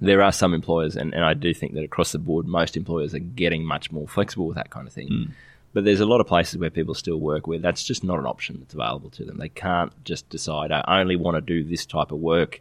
There 0.00 0.20
are 0.20 0.32
some 0.32 0.52
employers, 0.52 0.96
and, 0.96 1.14
and 1.14 1.24
I 1.24 1.32
do 1.32 1.54
think 1.54 1.72
that 1.74 1.84
across 1.84 2.12
the 2.12 2.18
board, 2.18 2.46
most 2.46 2.76
employers 2.76 3.14
are 3.14 3.20
getting 3.20 3.64
much 3.64 3.90
more 3.90 4.06
flexible 4.06 4.46
with 4.46 4.56
that 4.56 4.70
kind 4.70 4.86
of 4.86 4.92
thing. 4.92 5.08
Mm. 5.08 5.30
But 5.72 5.84
there's 5.84 6.00
a 6.00 6.06
lot 6.06 6.20
of 6.20 6.26
places 6.26 6.58
where 6.58 6.70
people 6.70 6.94
still 6.94 7.18
work 7.18 7.46
where 7.46 7.58
that's 7.58 7.82
just 7.82 8.04
not 8.04 8.18
an 8.18 8.26
option 8.26 8.58
that's 8.60 8.74
available 8.74 9.10
to 9.10 9.24
them. 9.24 9.38
They 9.38 9.48
can't 9.48 9.92
just 10.04 10.28
decide, 10.28 10.70
I 10.70 11.00
only 11.00 11.16
want 11.16 11.36
to 11.36 11.40
do 11.40 11.64
this 11.64 11.86
type 11.86 12.12
of 12.12 12.18
work 12.18 12.60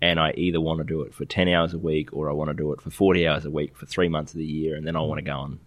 and 0.00 0.20
I 0.20 0.32
either 0.36 0.60
want 0.60 0.78
to 0.78 0.84
do 0.84 1.02
it 1.02 1.14
for 1.14 1.24
10 1.24 1.48
hours 1.48 1.74
a 1.74 1.78
week 1.78 2.12
or 2.12 2.30
I 2.30 2.32
want 2.32 2.48
to 2.50 2.54
do 2.54 2.72
it 2.72 2.80
for 2.80 2.90
40 2.90 3.26
hours 3.26 3.44
a 3.44 3.50
week 3.50 3.76
for 3.76 3.86
three 3.86 4.08
months 4.08 4.32
of 4.32 4.38
the 4.38 4.44
year 4.44 4.76
and 4.76 4.86
then 4.86 4.96
I 4.96 5.00
want 5.00 5.18
to 5.18 5.24
go 5.24 5.36
on 5.36 5.60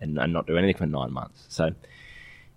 and, 0.00 0.18
and 0.18 0.32
not 0.32 0.46
do 0.46 0.56
anything 0.56 0.76
for 0.76 0.86
nine 0.86 1.12
months. 1.12 1.46
So 1.48 1.74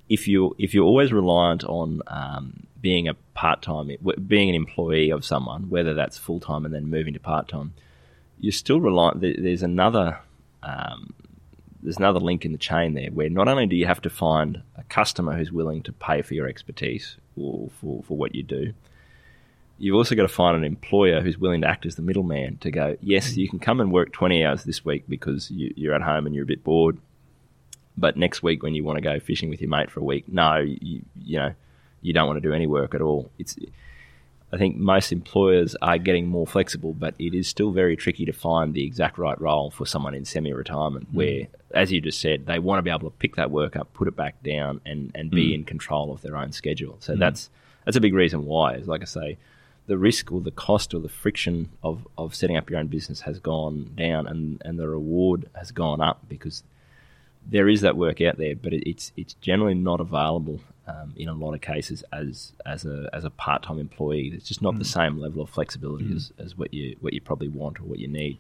if 0.09 0.27
you 0.27 0.55
if 0.59 0.73
you're 0.73 0.85
always 0.85 1.13
reliant 1.13 1.63
on 1.63 2.01
um, 2.07 2.67
being 2.81 3.07
a 3.07 3.13
part 3.33 3.61
time, 3.61 3.89
being 4.27 4.49
an 4.49 4.55
employee 4.55 5.09
of 5.09 5.23
someone, 5.23 5.69
whether 5.69 5.93
that's 5.93 6.17
full 6.17 6.39
time 6.39 6.65
and 6.65 6.73
then 6.73 6.89
moving 6.89 7.13
to 7.13 7.19
part 7.19 7.47
time, 7.47 7.73
you're 8.39 8.51
still 8.51 8.81
reliant. 8.81 9.21
There's 9.21 9.63
another 9.63 10.19
um, 10.63 11.13
there's 11.81 11.97
another 11.97 12.19
link 12.19 12.45
in 12.45 12.51
the 12.51 12.57
chain 12.57 12.93
there 12.93 13.09
where 13.09 13.29
not 13.29 13.47
only 13.47 13.65
do 13.65 13.75
you 13.75 13.85
have 13.85 14.01
to 14.01 14.09
find 14.09 14.61
a 14.75 14.83
customer 14.83 15.35
who's 15.35 15.51
willing 15.51 15.81
to 15.83 15.93
pay 15.93 16.21
for 16.21 16.33
your 16.33 16.47
expertise 16.47 17.17
or 17.37 17.69
for, 17.79 18.03
for 18.03 18.17
what 18.17 18.35
you 18.35 18.43
do, 18.43 18.73
you've 19.81 19.95
also 19.95 20.13
got 20.13 20.21
to 20.21 20.27
find 20.27 20.55
an 20.55 20.63
employer 20.63 21.21
who's 21.21 21.39
willing 21.39 21.61
to 21.61 21.67
act 21.67 21.87
as 21.87 21.95
the 21.95 22.03
middleman 22.03 22.57
to 22.57 22.69
go, 22.69 22.95
yes, 23.01 23.35
you 23.35 23.49
can 23.49 23.57
come 23.57 23.81
and 23.81 23.91
work 23.91 24.13
20 24.13 24.45
hours 24.45 24.63
this 24.63 24.85
week 24.85 25.05
because 25.09 25.49
you, 25.49 25.73
you're 25.75 25.95
at 25.95 26.03
home 26.03 26.27
and 26.27 26.35
you're 26.35 26.43
a 26.43 26.47
bit 26.47 26.63
bored. 26.63 26.99
But 27.97 28.15
next 28.15 28.43
week, 28.43 28.61
when 28.61 28.75
you 28.75 28.83
want 28.83 28.97
to 28.97 29.01
go 29.01 29.19
fishing 29.19 29.49
with 29.49 29.59
your 29.59 29.71
mate 29.71 29.89
for 29.89 29.99
a 29.99 30.03
week, 30.03 30.25
no, 30.27 30.57
you, 30.57 31.01
you 31.19 31.39
know, 31.39 31.53
you 32.01 32.13
don't 32.13 32.27
want 32.27 32.37
to 32.37 32.47
do 32.47 32.53
any 32.53 32.67
work 32.67 32.93
at 32.93 33.01
all. 33.01 33.31
It's, 33.39 33.57
I 34.53 34.57
think 34.57 34.77
most 34.77 35.11
employers 35.11 35.75
are 35.81 35.97
getting 35.97 36.27
more 36.27 36.45
flexible, 36.45 36.93
but 36.93 37.15
it 37.17 37.33
is 37.33 37.47
still 37.47 37.71
very 37.71 37.95
tricky 37.95 38.25
to 38.25 38.33
find 38.33 38.75
the 38.75 38.85
exact 38.85 39.17
right 39.17 39.39
role 39.41 39.71
for 39.71 39.87
someone 39.87 40.13
in 40.13 40.25
semi-retirement, 40.25 41.11
mm. 41.11 41.15
where, 41.15 41.47
as 41.73 41.91
you 41.91 42.01
just 42.01 42.21
said, 42.21 42.45
they 42.45 42.59
want 42.59 42.77
to 42.77 42.83
be 42.83 42.91
able 42.91 43.09
to 43.09 43.17
pick 43.17 43.35
that 43.35 43.49
work 43.49 43.75
up, 43.75 43.93
put 43.93 44.07
it 44.07 44.15
back 44.15 44.43
down, 44.43 44.79
and, 44.85 45.11
and 45.15 45.31
be 45.31 45.49
mm. 45.49 45.55
in 45.55 45.63
control 45.63 46.11
of 46.11 46.21
their 46.21 46.37
own 46.37 46.51
schedule. 46.51 46.97
So 46.99 47.15
mm. 47.15 47.19
that's 47.19 47.49
that's 47.85 47.97
a 47.97 48.01
big 48.01 48.13
reason 48.13 48.45
why. 48.45 48.75
Is 48.75 48.87
like 48.87 49.01
I 49.01 49.05
say, 49.05 49.37
the 49.91 49.97
risk 49.97 50.31
or 50.31 50.39
the 50.39 50.51
cost 50.51 50.93
or 50.93 50.99
the 50.99 51.09
friction 51.09 51.69
of, 51.83 52.07
of 52.17 52.33
setting 52.33 52.55
up 52.55 52.69
your 52.69 52.79
own 52.79 52.87
business 52.87 53.19
has 53.21 53.39
gone 53.39 53.91
down, 53.97 54.25
and, 54.25 54.61
and 54.63 54.79
the 54.79 54.87
reward 54.87 55.49
has 55.53 55.69
gone 55.73 55.99
up 55.99 56.21
because 56.29 56.63
there 57.45 57.67
is 57.67 57.81
that 57.81 57.97
work 57.97 58.21
out 58.21 58.37
there, 58.37 58.55
but 58.55 58.71
it, 58.71 58.89
it's 58.89 59.11
it's 59.17 59.33
generally 59.41 59.73
not 59.73 59.99
available 59.99 60.61
um, 60.87 61.11
in 61.17 61.27
a 61.27 61.33
lot 61.33 61.53
of 61.53 61.59
cases 61.59 62.05
as 62.13 62.53
as 62.65 62.85
a 62.85 63.09
as 63.11 63.25
a 63.25 63.29
part 63.29 63.63
time 63.63 63.79
employee. 63.79 64.31
It's 64.33 64.47
just 64.47 64.61
not 64.61 64.79
the 64.79 64.85
same 64.85 65.19
level 65.19 65.41
of 65.41 65.49
flexibility 65.49 66.05
as, 66.15 66.31
as 66.39 66.57
what 66.57 66.73
you 66.73 66.95
what 67.01 67.11
you 67.11 67.19
probably 67.19 67.49
want 67.49 67.81
or 67.81 67.83
what 67.83 67.99
you 67.99 68.07
need. 68.07 68.37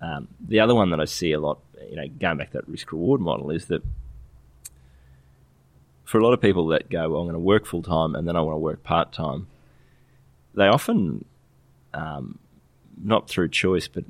Um, 0.00 0.28
the 0.38 0.60
other 0.60 0.76
one 0.76 0.90
that 0.90 1.00
I 1.00 1.04
see 1.06 1.32
a 1.32 1.40
lot, 1.40 1.58
you 1.90 1.96
know, 1.96 2.06
going 2.06 2.36
back 2.36 2.52
to 2.52 2.58
that 2.58 2.68
risk 2.68 2.92
reward 2.92 3.20
model, 3.20 3.50
is 3.50 3.66
that 3.66 3.82
for 6.04 6.18
a 6.18 6.22
lot 6.22 6.32
of 6.32 6.40
people 6.40 6.68
that 6.68 6.88
go, 6.90 7.10
well, 7.10 7.22
I'm 7.22 7.26
going 7.26 7.32
to 7.32 7.40
work 7.40 7.66
full 7.66 7.82
time 7.82 8.14
and 8.14 8.28
then 8.28 8.36
I 8.36 8.40
want 8.40 8.54
to 8.54 8.60
work 8.60 8.84
part 8.84 9.12
time, 9.12 9.48
they 10.54 10.66
often, 10.66 11.24
um, 11.92 12.38
not 13.02 13.28
through 13.28 13.48
choice, 13.48 13.88
but 13.88 14.04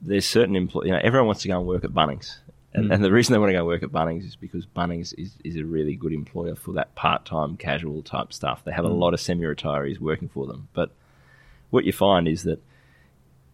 there's 0.00 0.26
certain 0.26 0.56
employees, 0.56 0.88
you 0.88 0.92
know, 0.92 1.00
everyone 1.02 1.26
wants 1.26 1.42
to 1.42 1.48
go 1.48 1.58
and 1.58 1.66
work 1.66 1.84
at 1.84 1.90
Bunnings. 1.90 2.38
And, 2.72 2.86
hmm. 2.86 2.92
and 2.92 3.04
the 3.04 3.10
reason 3.10 3.32
they 3.32 3.38
want 3.38 3.50
to 3.50 3.54
go 3.54 3.64
work 3.64 3.82
at 3.82 3.90
Bunnings 3.90 4.26
is 4.26 4.36
because 4.36 4.66
Bunnings 4.66 5.14
is, 5.18 5.32
is 5.42 5.56
a 5.56 5.64
really 5.64 5.96
good 5.96 6.12
employer 6.12 6.54
for 6.54 6.72
that 6.74 6.94
part 6.94 7.24
time, 7.24 7.56
casual 7.56 8.02
type 8.02 8.32
stuff. 8.32 8.62
They 8.64 8.72
have 8.72 8.84
a 8.84 8.88
hmm. 8.88 8.98
lot 8.98 9.14
of 9.14 9.20
semi 9.20 9.44
retirees 9.44 9.98
working 9.98 10.28
for 10.28 10.46
them. 10.46 10.68
But 10.72 10.90
what 11.70 11.84
you 11.84 11.92
find 11.92 12.28
is 12.28 12.44
that 12.44 12.62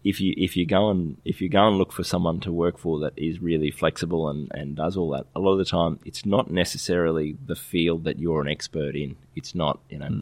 if 0.03 0.19
you 0.19 0.33
if 0.35 0.57
you 0.57 0.65
go 0.65 0.89
and 0.89 1.17
if 1.23 1.41
you 1.41 1.47
go 1.47 1.65
and 1.67 1.77
look 1.77 1.93
for 1.93 2.03
someone 2.03 2.41
to 2.41 2.51
work 2.51 2.77
for 2.77 2.99
that 2.99 3.13
is 3.15 3.41
really 3.41 3.71
flexible 3.71 4.27
and, 4.27 4.51
and 4.53 4.75
does 4.75 4.97
all 4.97 5.09
that, 5.11 5.25
a 5.35 5.39
lot 5.39 5.53
of 5.53 5.59
the 5.59 5.65
time 5.65 5.99
it's 6.03 6.25
not 6.25 6.51
necessarily 6.51 7.37
the 7.45 7.55
field 7.55 8.03
that 8.03 8.19
you're 8.19 8.41
an 8.41 8.49
expert 8.49 8.95
in. 8.95 9.15
It's 9.35 9.55
not, 9.55 9.79
you 9.89 9.99
know, 9.99 10.07
hmm. 10.07 10.21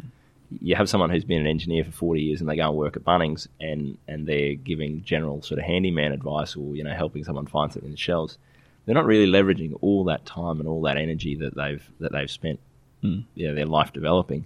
You 0.60 0.76
have 0.76 0.90
someone 0.90 1.10
who's 1.10 1.24
been 1.24 1.42
an 1.42 1.48
engineer 1.48 1.84
for 1.84 1.92
forty 1.92 2.22
years 2.22 2.42
and 2.42 2.50
they 2.50 2.56
go 2.56 2.70
and 2.70 2.78
work 2.78 2.96
at 2.96 3.04
Bunnings 3.04 3.48
and, 3.60 3.98
and 4.08 4.28
they're 4.28 4.56
giving 4.56 5.04
general 5.04 5.42
sort 5.42 5.60
of 5.60 5.66
handyman 5.66 6.12
advice 6.12 6.56
or, 6.56 6.76
you 6.76 6.84
know, 6.84 6.94
helping 6.94 7.24
someone 7.24 7.46
find 7.46 7.72
something 7.72 7.88
in 7.88 7.92
the 7.92 7.98
shelves. 7.98 8.38
They're 8.86 8.96
not 8.96 9.06
really 9.06 9.32
leveraging 9.32 9.78
all 9.82 10.04
that 10.06 10.26
time 10.26 10.60
and 10.60 10.68
all 10.68 10.82
that 10.82 10.98
energy 10.98 11.36
that 11.36 11.56
they've 11.56 11.88
that 12.00 12.12
they've 12.12 12.30
spent 12.30 12.60
hmm. 13.02 13.20
you 13.36 13.48
know, 13.48 13.56
their 13.56 13.66
life 13.66 13.94
developing. 13.94 14.46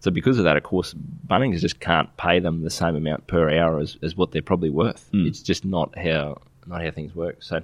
So 0.00 0.10
because 0.10 0.38
of 0.38 0.44
that, 0.44 0.56
of 0.56 0.62
course, 0.62 0.94
Bunnings 1.26 1.60
just 1.60 1.80
can't 1.80 2.14
pay 2.16 2.38
them 2.38 2.62
the 2.62 2.70
same 2.70 2.96
amount 2.96 3.26
per 3.26 3.50
hour 3.50 3.78
as, 3.80 3.96
as 4.02 4.16
what 4.16 4.30
they're 4.32 4.42
probably 4.42 4.70
worth. 4.70 5.08
Hmm. 5.10 5.26
It's 5.26 5.42
just 5.42 5.64
not 5.64 5.96
how 5.96 6.40
not 6.66 6.82
how 6.82 6.90
things 6.90 7.14
work. 7.14 7.42
So 7.42 7.62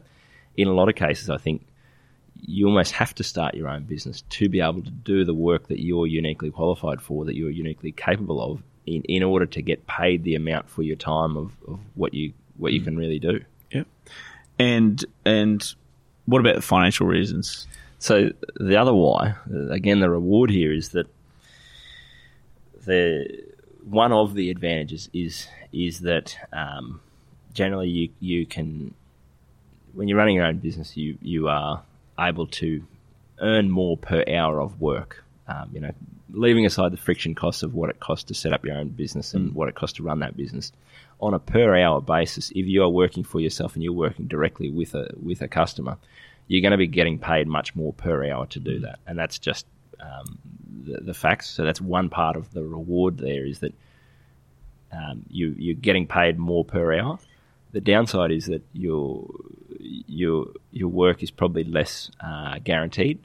in 0.57 0.69
a 0.69 0.73
lot 0.73 0.89
of 0.89 0.95
cases, 0.95 1.31
I 1.31 1.39
think 1.39 1.65
you 2.45 2.67
almost 2.67 2.93
have 2.93 3.15
to 3.15 3.25
start 3.25 3.55
your 3.55 3.69
own 3.69 3.85
business 3.85 4.23
to 4.31 4.49
be 4.49 4.61
able 4.61 4.83
to 4.83 4.91
do 4.91 5.25
the 5.25 5.35
work 5.35 5.69
that 5.69 5.81
you're 5.81 6.07
uniquely 6.07 6.51
qualified 6.51 7.01
for, 7.01 7.25
that 7.25 7.37
you're 7.37 7.51
uniquely 7.51 7.93
capable 7.93 8.43
of, 8.43 8.63
in, 8.85 9.03
in 9.03 9.23
order 9.23 9.47
to 9.47 9.63
get 9.63 9.87
paid 9.87 10.25
the 10.25 10.35
amount 10.35 10.69
for 10.69 10.83
your 10.83 10.97
time 10.97 11.37
of, 11.37 11.53
of 11.69 11.79
what 11.95 12.13
you 12.15 12.33
what 12.59 12.73
you 12.73 12.81
can 12.81 12.97
really 12.97 13.19
do. 13.19 13.41
Yep. 13.71 13.87
And 14.59 15.05
and 15.25 15.75
what 16.27 16.41
about 16.41 16.57
the 16.57 16.63
financial 16.63 17.07
reasons? 17.07 17.67
So 17.99 18.31
the 18.57 18.77
other 18.77 18.93
why, 18.93 19.37
again, 19.71 20.01
the 20.01 20.11
reward 20.11 20.51
here 20.51 20.73
is 20.73 20.91
that 20.91 21.07
the 22.85 23.45
one 23.85 24.13
of 24.13 24.35
the 24.35 24.51
advantages 24.51 25.09
is 25.13 25.47
is 25.73 26.01
that 26.01 26.37
um, 26.53 27.01
generally 27.55 27.89
you 27.89 28.09
you 28.21 28.47
can 28.47 28.95
when 29.95 30.09
you're 30.09 30.19
running 30.19 30.37
your 30.37 30.47
own 30.47 30.59
business 30.59 30.97
you 30.97 31.17
you 31.21 31.49
are 31.49 31.83
able 32.19 32.47
to 32.47 32.85
earn 33.39 33.71
more 33.71 33.97
per 33.97 34.25
hour 34.29 34.61
of 34.61 34.81
work. 34.81 35.25
Um, 35.49 35.71
you 35.73 35.81
know, 35.81 35.93
leaving 36.33 36.65
aside 36.65 36.93
the 36.93 36.97
friction 36.97 37.35
costs 37.35 37.63
of 37.63 37.75
what 37.75 37.91
it 37.91 38.01
costs 38.01 38.25
to 38.25 38.35
set 38.35 38.53
up 38.53 38.65
your 38.65 38.77
own 38.77 38.89
business 38.89 39.35
and 39.35 39.55
what 39.55 39.69
it 39.69 39.75
costs 39.75 39.97
to 39.97 40.03
run 40.03 40.21
that 40.21 40.37
business, 40.37 40.73
on 41.21 41.35
a 41.35 41.39
per 41.39 41.77
hour 41.77 42.01
basis, 42.01 42.51
if 42.51 42.67
you 42.67 42.83
are 42.83 42.89
working 42.89 43.25
for 43.25 43.41
yourself 43.41 43.75
and 43.75 43.83
you're 43.83 43.93
working 43.93 44.27
directly 44.27 44.71
with 44.71 44.95
a 44.95 45.09
with 45.23 45.43
a 45.43 45.49
customer, 45.49 45.97
you're 46.49 46.63
going 46.63 46.73
to 46.73 46.79
be 46.79 46.87
getting 46.87 47.19
paid 47.19 47.47
much 47.47 47.75
more 47.75 47.93
per 47.93 48.29
hour 48.31 48.47
to 48.47 48.61
do 48.61 48.81
that, 48.81 48.99
and 49.07 49.19
that's 49.19 49.39
just 49.39 49.67
um, 50.01 50.39
the, 50.85 51.01
the 51.01 51.15
facts. 51.15 51.49
So 51.51 51.65
that's 51.65 51.81
one 51.81 52.09
part 52.09 52.37
of 52.37 52.53
the 52.53 52.63
reward. 52.63 53.19
There 53.19 53.47
is 53.47 53.61
that 53.61 53.75
um, 54.93 55.25
you, 55.31 55.55
you're 55.59 55.75
getting 55.75 56.07
paid 56.07 56.39
more 56.39 56.65
per 56.65 56.93
hour. 56.93 57.19
The 57.73 57.81
downside 57.81 58.33
is 58.33 58.47
that 58.47 58.63
your 58.73 59.27
your 60.07 60.47
your 60.71 60.89
work 60.89 61.23
is 61.23 61.31
probably 61.31 61.65
less 61.65 62.11
uh, 62.21 62.59
guaranteed. 62.63 63.19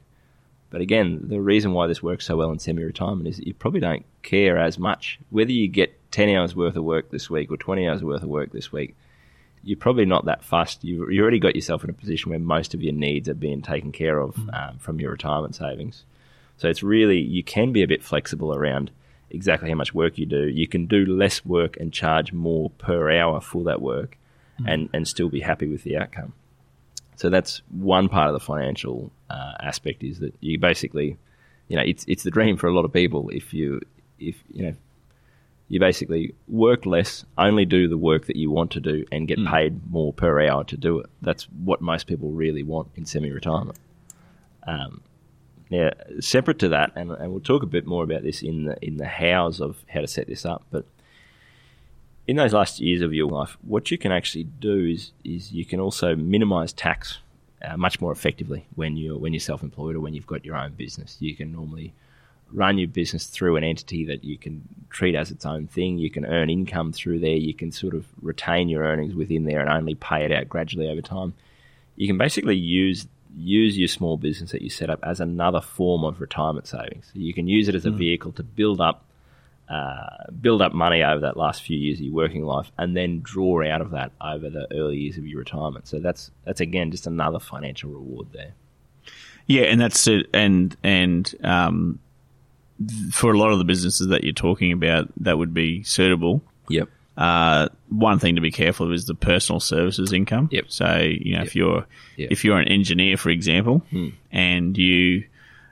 But 0.70 0.82
again, 0.82 1.22
the 1.24 1.40
reason 1.40 1.72
why 1.72 1.88
this 1.88 2.04
works 2.04 2.26
so 2.26 2.36
well 2.36 2.52
in 2.52 2.60
semi-retirement 2.60 3.28
is 3.28 3.38
that 3.38 3.48
you 3.48 3.54
probably 3.54 3.80
don't 3.80 4.06
care 4.22 4.58
as 4.58 4.78
much 4.78 5.18
whether 5.30 5.52
you 5.52 5.68
get 5.68 6.12
ten 6.12 6.30
hours 6.30 6.56
worth 6.56 6.76
of 6.76 6.84
work 6.84 7.10
this 7.10 7.30
week 7.30 7.52
or 7.52 7.58
twenty 7.58 7.88
hours 7.88 8.04
worth 8.04 8.24
of 8.24 8.30
work 8.30 8.52
this 8.52 8.72
week. 8.72 8.96
You're 9.64 9.78
probably 9.78 10.06
not 10.06 10.26
that 10.26 10.44
fussed. 10.44 10.84
You 10.84 11.10
you 11.10 11.22
already 11.22 11.40
got 11.40 11.56
yourself 11.56 11.84
in 11.84 11.90
a 11.90 11.94
position 11.94 12.30
where 12.30 12.40
most 12.40 12.74
of 12.74 12.84
your 12.84 12.94
needs 12.94 13.30
are 13.30 13.34
being 13.34 13.62
taken 13.62 13.92
care 13.92 14.20
of 14.20 14.38
um, 14.54 14.78
from 14.80 15.00
your 15.00 15.12
retirement 15.12 15.56
savings. 15.56 16.04
So 16.58 16.68
it's 16.68 16.84
really 16.84 17.20
you 17.20 17.44
can 17.44 17.72
be 17.72 17.84
a 17.84 17.88
bit 17.88 18.04
flexible 18.04 18.54
around 18.54 18.92
exactly 19.30 19.70
how 19.70 19.76
much 19.76 19.94
work 19.94 20.18
you 20.18 20.26
do. 20.26 20.48
You 20.48 20.68
can 20.68 20.86
do 20.86 21.06
less 21.06 21.46
work 21.46 21.78
and 21.78 21.92
charge 21.94 22.34
more 22.34 22.70
per 22.72 23.12
hour 23.12 23.42
for 23.42 23.64
that 23.66 23.82
work, 23.82 24.18
and 24.66 24.90
and 24.94 25.08
still 25.08 25.30
be 25.30 25.42
happy 25.42 25.68
with 25.68 25.84
the 25.84 25.98
outcome. 25.98 26.34
So 27.18 27.30
that's 27.30 27.62
one 27.70 28.10
part 28.10 28.30
of 28.30 28.34
the 28.34 28.40
financial 28.40 29.12
uh, 29.30 29.54
aspect 29.60 30.04
is 30.04 30.20
that 30.20 30.34
you 30.40 30.60
basically, 30.60 31.18
you 31.68 31.76
know, 31.76 31.84
it's 31.84 32.06
it's 32.08 32.24
the 32.24 32.32
dream 32.32 32.58
for 32.58 32.68
a 32.68 32.74
lot 32.74 32.86
of 32.86 32.94
people 32.94 33.30
if 33.30 33.54
you 33.54 33.82
if 34.20 34.36
you 34.52 34.64
know 34.66 34.74
you 35.68 35.80
basically 35.80 36.34
work 36.48 36.86
less, 36.86 37.26
only 37.38 37.66
do 37.66 37.90
the 37.90 37.98
work 37.98 38.28
that 38.28 38.38
you 38.38 38.50
want 38.50 38.72
to 38.72 38.80
do, 38.80 39.04
and 39.12 39.28
get 39.28 39.44
paid 39.46 39.92
more 39.92 40.14
per 40.14 40.40
hour 40.48 40.64
to 40.64 40.78
do 40.78 41.00
it. 41.00 41.08
That's 41.22 41.44
what 41.46 41.82
most 41.82 42.08
people 42.08 42.32
really 42.32 42.64
want 42.64 42.90
in 42.96 43.06
semi-retirement. 43.06 43.78
Um, 44.66 45.02
now, 45.70 45.90
separate 46.22 46.60
to 46.60 46.70
that, 46.70 46.94
and, 46.96 47.12
and 47.12 47.32
we'll 47.32 47.42
talk 47.42 47.64
a 47.64 47.68
bit 47.68 47.86
more 47.86 48.04
about 48.04 48.24
this 48.24 48.42
in 48.42 48.66
the 48.66 48.78
in 48.82 48.98
the 48.98 49.08
hows 49.08 49.60
of 49.60 49.84
how 49.90 50.02
to 50.02 50.08
set 50.08 50.28
this 50.28 50.46
up, 50.46 50.64
but 50.72 50.86
in 52.28 52.36
those 52.36 52.54
last 52.54 52.80
years 52.80 53.02
of 53.02 53.14
your 53.14 53.30
life, 53.30 53.58
what 53.62 53.90
you 53.90 53.98
can 53.98 54.12
actually 54.12 54.44
do 54.44 54.86
is 54.86 55.12
is 55.24 55.52
you 55.52 55.66
can 55.66 55.80
also 55.80 56.16
minimise 56.16 56.74
tax 56.74 57.20
uh, 57.66 57.78
much 57.78 58.00
more 58.02 58.12
effectively 58.12 58.66
when 58.76 58.98
you're 58.98 59.18
when 59.18 59.34
you're 59.34 59.40
self-employed 59.40 59.96
or 59.96 60.02
when 60.02 60.14
you've 60.14 60.28
got 60.28 60.46
your 60.46 60.58
own 60.58 60.74
business. 60.74 61.18
You 61.20 61.36
can 61.36 61.52
normally 61.52 61.94
run 62.52 62.78
your 62.78 62.88
business 62.88 63.26
through 63.26 63.58
an 63.58 63.64
entity 63.64 64.06
that 64.06 64.24
you 64.24 64.38
can 64.38 64.62
treat 64.90 65.16
as 65.16 65.32
its 65.32 65.46
own 65.46 65.68
thing. 65.68 65.98
You 65.98 66.10
can 66.10 66.26
earn 66.26 66.50
income 66.50 66.94
through 66.94 67.20
there. 67.20 67.36
You 67.36 67.54
can 67.54 67.72
sort 67.72 67.94
of 67.94 68.06
retain 68.22 68.70
your 68.70 68.84
earnings 68.84 69.16
within 69.16 69.46
there 69.46 69.60
and 69.60 69.70
only 69.70 69.96
pay 69.96 70.24
it 70.24 70.32
out 70.32 70.48
gradually 70.48 70.90
over 70.90 71.02
time. 71.02 71.34
You 71.96 72.08
can 72.08 72.18
basically 72.18 72.58
use 72.58 73.08
use 73.36 73.78
your 73.78 73.88
small 73.88 74.18
business 74.18 74.52
that 74.52 74.62
you 74.62 74.70
set 74.70 74.90
up 74.90 75.00
as 75.04 75.20
another 75.20 75.62
form 75.62 76.04
of 76.04 76.20
retirement 76.20 76.68
savings. 76.68 77.12
So 77.14 77.20
you 77.20 77.34
can 77.34 77.48
use 77.48 77.70
it 77.70 77.76
as 77.76 77.86
a 77.86 77.92
vehicle 77.92 78.32
to 78.34 78.44
build 78.44 78.82
up 78.82 79.07
uh, 79.70 80.32
build 80.40 80.62
up 80.62 80.74
money 80.74 81.04
over 81.04 81.20
that 81.22 81.36
last 81.38 81.62
few 81.62 81.78
years 81.78 82.00
of 82.00 82.06
your 82.06 82.14
working 82.14 82.44
life, 82.44 82.72
and 82.78 82.96
then 82.96 83.20
draw 83.22 83.66
out 83.68 83.82
of 83.82 83.92
that 83.92 84.12
over 84.22 84.50
the 84.50 84.68
early 84.72 84.98
years 84.98 85.18
of 85.18 85.26
your 85.28 85.40
retirement. 85.40 85.88
So 85.88 86.00
that's 86.00 86.32
that's 86.46 86.62
again 86.62 86.92
just 86.92 87.08
another 87.08 87.40
financial 87.40 87.90
reward 87.92 88.28
there. 88.34 88.54
Yeah, 89.46 89.64
and 89.64 89.80
that's 89.80 90.08
it. 90.08 90.28
And 90.34 90.76
and 90.84 91.34
um, 91.44 92.00
for 93.12 93.32
a 93.34 93.38
lot 93.38 93.52
of 93.52 93.58
the 93.60 93.66
businesses 93.66 94.08
that 94.08 94.24
you're 94.24 94.34
talking 94.34 94.72
about, 94.72 95.10
that 95.18 95.38
would 95.38 95.54
be 95.54 95.84
suitable. 95.84 96.42
Yep. 96.70 96.90
Uh, 97.18 97.68
one 97.90 98.20
thing 98.20 98.36
to 98.36 98.42
be 98.42 98.52
careful 98.52 98.86
of 98.86 98.94
is 98.94 99.06
the 99.06 99.16
personal 99.16 99.60
services 99.60 100.14
income. 100.14 100.50
Yep. 100.52 100.66
So 100.68 100.98
you 101.00 101.36
know, 101.36 101.42
if 101.42 101.56
you're 101.56 101.86
Yep. 102.18 102.32
if 102.32 102.46
you're 102.46 102.60
an 102.60 102.68
engineer, 102.68 103.18
for 103.18 103.30
example, 103.32 103.80
Hmm. 103.90 104.10
and 104.32 104.78
you 104.78 105.24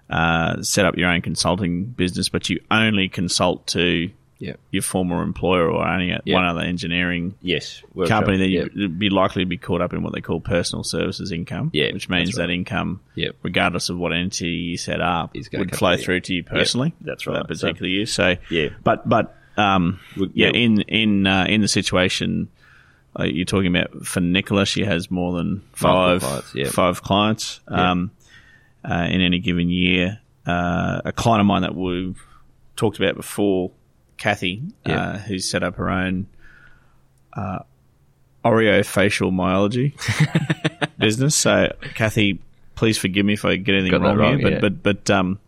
uh, 0.10 0.62
set 0.62 0.86
up 0.86 0.98
your 0.98 1.10
own 1.10 1.22
consulting 1.22 1.86
business, 1.86 2.30
but 2.30 2.50
you 2.50 2.60
only 2.70 3.10
consult 3.10 3.66
to 3.68 4.10
Yep. 4.38 4.60
your 4.70 4.84
former 4.84 5.24
employer 5.24 5.70
or 5.72 5.88
only 5.88 6.12
at 6.12 6.22
Yep. 6.26 6.34
one 6.36 6.44
other 6.46 6.60
engineering 6.60 7.36
Yes. 7.42 7.82
company, 8.08 8.38
then 8.38 8.50
Yep. 8.50 8.68
you'd 8.76 9.00
be 9.00 9.10
likely 9.10 9.44
to 9.44 9.48
be 9.48 9.56
caught 9.58 9.80
up 9.82 9.94
in 9.94 10.04
what 10.04 10.14
they 10.14 10.20
call 10.20 10.42
personal 10.42 10.84
services 10.84 11.32
income, 11.32 11.72
which 11.74 12.10
means 12.10 12.38
right. 12.38 12.48
that 12.48 12.54
income, 12.54 13.00
regardless 13.44 13.88
of 13.90 13.98
what 13.98 14.12
entity 14.12 14.50
you 14.50 14.78
set 14.78 15.00
up, 15.00 15.36
Is 15.36 15.50
would 15.54 15.74
flow 15.76 15.96
through 15.96 16.20
to 16.20 16.34
you 16.34 16.44
personally. 16.44 16.94
that's 17.00 17.26
right. 17.26 17.48
That 17.48 17.58
So- 17.58 17.68
particular 17.68 17.90
year. 17.90 18.06
So 18.06 18.36
Yeah. 18.50 18.70
but 18.84 19.08
but 19.08 19.36
um, 19.58 20.00
yeah, 20.34 20.50
in 20.50 20.82
in 20.82 21.26
uh, 21.26 21.46
in 21.48 21.62
the 21.62 21.70
situation 21.70 22.50
uh, 23.18 23.24
you're 23.24 23.46
talking 23.46 23.74
about 23.74 24.06
for 24.06 24.20
Nicola, 24.20 24.66
she 24.66 24.84
has 24.84 25.10
more 25.10 25.38
than 25.38 25.62
five 25.72 26.22
five 26.72 27.02
clients 27.02 27.62
um, 27.70 28.12
uh, 28.90 29.08
in 29.10 29.22
any 29.22 29.40
given 29.40 29.70
year. 29.70 30.20
Uh, 30.46 31.02
a 31.06 31.12
client 31.12 31.42
of 31.42 31.48
mine 31.48 31.64
that 31.64 31.76
we've 31.76 32.22
talked 32.76 32.98
about 33.00 33.16
before, 33.16 33.72
Kathy, 34.18 34.62
Yeah. 34.86 35.02
uh, 35.02 35.18
who's 35.18 35.50
set 35.50 35.64
up 35.64 35.76
her 35.78 35.90
own 35.90 36.28
uh, 37.34 37.60
Orofacial 38.44 39.32
myology 39.34 39.94
business. 41.00 41.36
So, 41.36 41.74
Kathy, 41.96 42.40
please 42.76 42.98
forgive 42.98 43.26
me 43.26 43.34
if 43.34 43.44
I 43.44 43.56
get 43.56 43.74
anything 43.74 43.92
Got 43.92 44.02
wrong, 44.02 44.18
wrong, 44.18 44.40
here, 44.40 44.50
yeah. 44.52 44.60
but 44.60 44.84
but 44.84 45.06
but 45.08 45.10
um, 45.16 45.40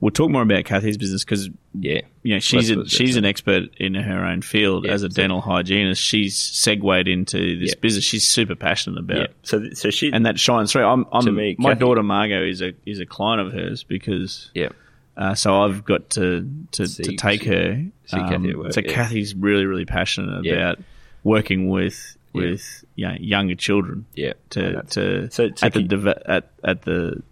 we'll 0.00 0.10
talk 0.10 0.30
more 0.30 0.42
about 0.42 0.64
Kathy's 0.64 0.96
business 0.96 1.24
because 1.24 1.50
Yeah. 1.78 2.00
you 2.22 2.34
know 2.34 2.40
she's 2.40 2.70
a, 2.70 2.86
she's 2.88 3.16
an 3.16 3.24
expert 3.24 3.70
in 3.76 3.94
her 3.94 4.24
own 4.24 4.42
field 4.42 4.86
Yeah, 4.86 4.92
as 4.92 5.02
a 5.02 5.10
so- 5.10 5.14
dental 5.16 5.40
hygienist. 5.40 6.02
She's 6.02 6.36
segued 6.36 7.06
into 7.08 7.58
this 7.58 7.70
Yeah. 7.70 7.80
business. 7.80 8.04
She's 8.04 8.26
super 8.26 8.54
passionate 8.54 8.98
about, 9.00 9.16
Yeah. 9.16 9.22
it. 9.24 9.36
So 9.42 9.70
so 9.74 9.90
she 9.90 10.10
and 10.12 10.24
that 10.26 10.38
shines 10.38 10.72
through. 10.72 10.84
I'm, 10.84 11.06
I'm 11.12 11.34
me, 11.34 11.56
my 11.58 11.70
Kathy- 11.70 11.80
daughter 11.80 12.02
Margot 12.02 12.42
is 12.44 12.62
a 12.62 12.72
is 12.86 12.98
a 13.00 13.06
client 13.06 13.46
of 13.46 13.52
hers 13.52 13.82
because 13.84 14.50
yeah. 14.54 14.68
uh, 15.16 15.34
so 15.34 15.62
I've 15.62 15.84
got 15.84 16.10
to 16.10 16.48
to, 16.72 16.86
See- 16.86 17.02
to 17.04 17.16
take 17.16 17.42
see- 17.42 17.48
her. 17.48 17.84
see 18.06 18.16
Kathy 18.16 18.50
at 18.50 18.56
work, 18.58 18.72
so. 18.72 18.82
Kathy's 18.82 19.34
really 19.34 19.66
really 19.66 19.84
passionate 19.84 20.46
about 20.46 20.78
working 21.24 21.68
with 21.68 22.16
with 22.32 22.84
you 22.94 23.08
know, 23.08 23.16
younger 23.18 23.54
children 23.56 24.06
Yeah. 24.14 24.34
to 24.50 24.82
to 24.90 25.30
So- 25.30 25.50
so 25.56 25.66
at 25.66 25.72
the 25.74 26.22
at 26.26 26.50
at 26.64 26.82
the 26.82 27.22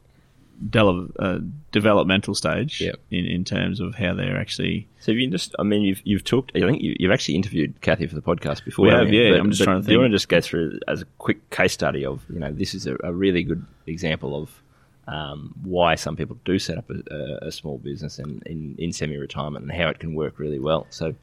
del- 0.71 1.09
uh, 1.19 1.39
developmental 1.73 2.35
stage 2.35 2.81
Yeah. 2.81 2.93
in 3.11 3.25
in 3.27 3.45
terms 3.45 3.81
of 3.81 3.95
how 3.95 4.15
they're 4.15 4.39
actually 4.39 4.89
So 5.01 5.13
you 5.13 5.29
just, 5.31 5.55
I 5.59 5.63
mean, 5.63 5.83
you've 5.83 6.03
you've 6.05 6.25
talked. 6.25 6.53
I 6.55 6.61
think 6.61 6.83
you, 6.83 6.97
you've 6.99 7.13
actually 7.13 7.37
interviewed 7.37 7.81
Kathy 7.81 8.07
for 8.07 8.15
the 8.15 8.23
podcast 8.23 8.65
before. 8.65 8.87
We 8.87 8.91
have, 8.93 9.13
yeah. 9.13 9.31
But- 9.31 9.41
I'm 9.41 9.51
just 9.51 9.63
trying 9.63 9.79
to 9.79 9.83
Think. 9.83 9.89
Do 9.89 9.93
you 9.93 10.01
want 10.01 10.11
to 10.11 10.17
just 10.17 10.29
go 10.29 10.41
through 10.41 10.81
as 10.89 11.03
a 11.03 11.07
quick 11.19 11.51
case 11.51 11.73
study 11.73 12.05
of 12.05 12.25
you 12.29 12.39
know 12.39 12.53
this 12.53 12.75
is 12.75 12.87
a, 12.87 12.97
a 13.05 13.13
really 13.13 13.43
good 13.43 13.65
example 13.87 14.41
of 14.41 14.63
um, 15.07 15.55
why 15.63 15.95
some 15.95 16.17
people 16.17 16.39
do 16.45 16.59
set 16.59 16.77
up 16.77 16.91
a, 16.91 17.47
a, 17.47 17.51
small 17.51 17.79
business 17.79 18.19
in, 18.19 18.43
in, 18.45 18.75
in 18.79 18.93
semi-retirement 18.93 19.63
and 19.63 19.73
how 19.73 19.89
it 19.89 19.99
can 19.99 20.15
work 20.15 20.39
really 20.39 20.59
well. 20.59 20.87
So 20.91 21.15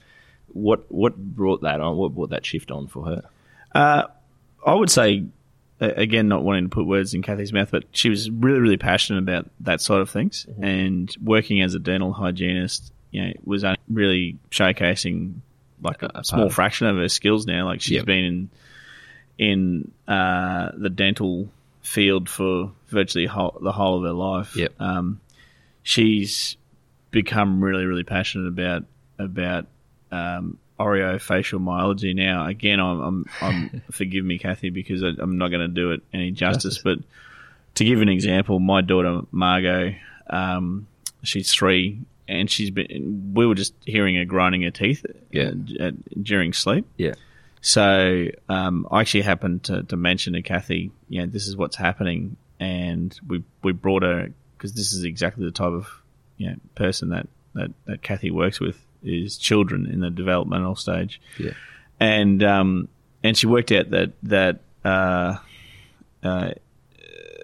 what 0.48 0.92
what 0.92 1.16
brought 1.16 1.62
that 1.62 1.82
on? 1.82 1.96
What 1.96 2.16
brought 2.16 2.32
that 2.32 2.46
shift 2.46 2.72
on 2.72 2.88
for 2.88 3.06
her? 3.06 3.30
I 4.66 4.74
would 4.74 4.90
say, 4.90 5.26
again, 5.96 6.28
not 6.28 6.44
wanting 6.44 6.66
to 6.66 6.70
put 6.70 6.86
words 6.86 7.14
in 7.14 7.22
Kathy's 7.22 7.54
mouth, 7.54 7.70
but 7.72 7.86
she 7.92 8.10
was 8.10 8.30
really, 8.30 8.60
really 8.60 8.78
passionate 8.78 9.20
about 9.20 9.50
that 9.62 9.82
side 9.82 10.00
of 10.02 10.10
things. 10.10 10.46
And 10.62 11.14
working 11.24 11.62
as 11.62 11.76
a 11.76 11.80
dental 11.80 12.14
hygienist, 12.14 12.92
you 13.12 13.26
know, 13.26 13.34
was 13.44 13.64
really 13.90 14.38
showcasing 14.52 15.36
like 15.82 16.04
a, 16.04 16.24
small 16.24 16.50
fraction 16.50 16.88
of 16.88 16.98
her 16.98 17.10
skills 17.10 17.46
now. 17.46 17.66
Like 17.66 17.82
she's 17.82 17.98
Yep. 17.98 18.06
been 18.06 18.26
in 18.26 18.50
in 19.38 19.92
uh, 20.08 20.72
the 20.78 20.90
dental 20.90 21.50
field 21.82 22.30
for 22.30 22.72
virtually 22.88 23.26
whole, 23.26 23.58
the 23.62 23.72
whole 23.72 23.98
of 23.98 24.04
her 24.04 24.14
life. 24.14 24.56
Yep. 24.56 24.74
Um, 24.80 25.20
she's 25.84 26.58
become 27.12 27.64
really, 27.64 27.86
really 27.86 28.04
passionate 28.04 28.48
about 28.48 28.84
about 29.20 29.68
um, 30.12 30.58
Orofacial 30.80 31.62
myology 31.62 32.14
now. 32.14 32.48
Again, 32.48 32.80
I'm, 32.80 33.00
I'm, 33.02 33.26
I'm 33.42 33.82
forgive 33.92 34.26
me, 34.26 34.38
Kathy, 34.40 34.70
because 34.70 35.04
I, 35.04 35.12
I'm 35.20 35.38
not 35.38 35.50
going 35.50 35.62
to 35.62 35.68
do 35.68 35.92
it 35.92 36.02
any 36.14 36.32
justice. 36.32 36.80
But 36.80 37.00
to 37.76 37.86
give 37.86 38.02
an 38.02 38.10
example, 38.10 38.60
my 38.60 38.82
daughter 38.82 39.22
Margot, 39.32 39.96
um, 40.30 40.88
she's 41.24 41.52
three, 41.54 42.00
and 42.28 42.50
she's 42.50 42.72
been. 42.72 43.32
We 43.34 43.46
were 43.46 43.56
just 43.56 43.74
hearing 43.86 44.16
her 44.16 44.26
grinding 44.26 44.64
her 44.64 44.72
teeth 44.72 45.06
Yeah. 45.32 45.52
uh, 45.80 45.84
at, 45.86 46.24
during 46.24 46.54
sleep. 46.54 46.86
Yeah, 46.98 47.14
So 47.62 48.28
um, 48.50 48.88
I 48.92 49.02
actually 49.02 49.22
happened 49.24 49.64
to, 49.66 49.84
to 49.84 49.96
mention 49.96 50.34
to 50.34 50.42
Kathy, 50.42 50.92
you 51.10 51.22
know, 51.22 51.28
this 51.28 51.48
is 51.48 51.56
what's 51.56 51.76
happening, 51.76 52.36
and 52.60 53.18
we 53.28 53.44
we 53.64 53.72
brought 53.72 54.04
her 54.04 54.30
because 54.58 54.74
this 54.74 54.94
is 54.94 55.04
exactly 55.04 55.46
the 55.46 55.52
type 55.52 55.72
of 55.74 56.02
you 56.38 56.50
know 56.50 56.56
person 56.76 57.10
that, 57.10 57.28
that, 57.54 57.72
that 57.86 58.02
Kathy 58.02 58.32
works 58.32 58.60
with 58.60 58.80
is 59.06 59.38
children 59.38 59.86
in 59.92 60.00
the 60.02 60.10
developmental 60.10 60.76
stage, 60.76 61.22
yeah, 61.40 61.52
and 62.00 62.44
um, 62.44 62.88
and 63.24 63.38
she 63.38 63.48
worked 63.48 63.72
out 63.72 63.90
that 63.92 64.12
that 64.24 64.60
uh, 64.84 65.38
uh, 66.24 66.50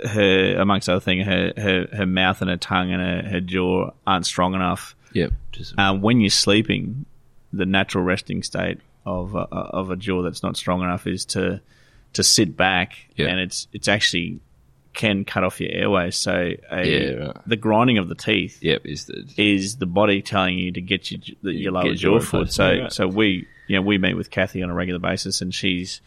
her 0.08 0.56
amongst 0.60 0.90
other 0.90 1.00
things, 1.00 1.26
her, 1.26 1.54
her 1.58 1.88
her 1.94 2.06
mouth 2.06 2.42
and 2.42 2.50
her 2.50 2.58
tongue 2.58 2.92
and 2.92 3.02
her, 3.02 3.30
her 3.30 3.40
jaw 3.40 3.92
aren't 4.06 4.26
strong 4.26 4.54
enough 4.56 4.96
yeah. 5.14 5.28
Just 5.52 5.74
uh, 5.78 5.94
when 5.94 6.22
you're 6.22 6.30
sleeping, 6.30 7.06
the 7.52 7.66
natural 7.66 8.04
resting 8.04 8.44
state 8.44 8.80
of 9.06 9.36
a, 9.36 9.40
of 9.40 9.92
a 9.92 9.96
jaw 9.98 10.22
that's 10.22 10.42
not 10.42 10.56
strong 10.56 10.82
enough 10.82 11.06
is 11.06 11.26
to 11.26 11.60
to 12.14 12.24
sit 12.24 12.56
back, 12.58 12.96
Yeah. 13.16 13.28
and 13.28 13.40
it's 13.40 13.68
it's 13.74 13.88
actually 13.88 14.40
can 14.94 15.24
cut 15.26 15.44
off 15.44 15.60
your 15.62 15.72
airways. 15.72 16.16
So 16.18 16.52
a, 16.72 16.86
Yeah, 16.88 17.14
right. 17.26 17.38
the 17.48 17.56
grinding 17.56 17.98
of 17.98 18.10
the 18.10 18.16
teeth 18.16 18.60
yeah. 18.62 18.78
Is 18.84 19.06
the 19.06 19.26
is 19.38 19.78
the 19.78 19.86
body 19.86 20.22
telling 20.22 20.58
you 20.60 20.72
to 20.74 20.82
get 20.82 21.10
your, 21.12 21.22
the, 21.42 21.54
your 21.54 21.72
lower 21.72 21.94
jaw 21.94 22.20
forward. 22.20 22.52
So 22.52 22.66
right. 22.66 22.92
so 22.94 23.08
we 23.08 23.48
you 23.68 23.76
know, 23.78 23.82
we 23.84 23.98
meet 23.98 24.16
with 24.16 24.30
Kathy 24.30 24.62
on 24.64 24.70
a 24.70 24.74
regular 24.74 25.00
basis, 25.00 25.42
and 25.42 25.54
she's 25.54 26.02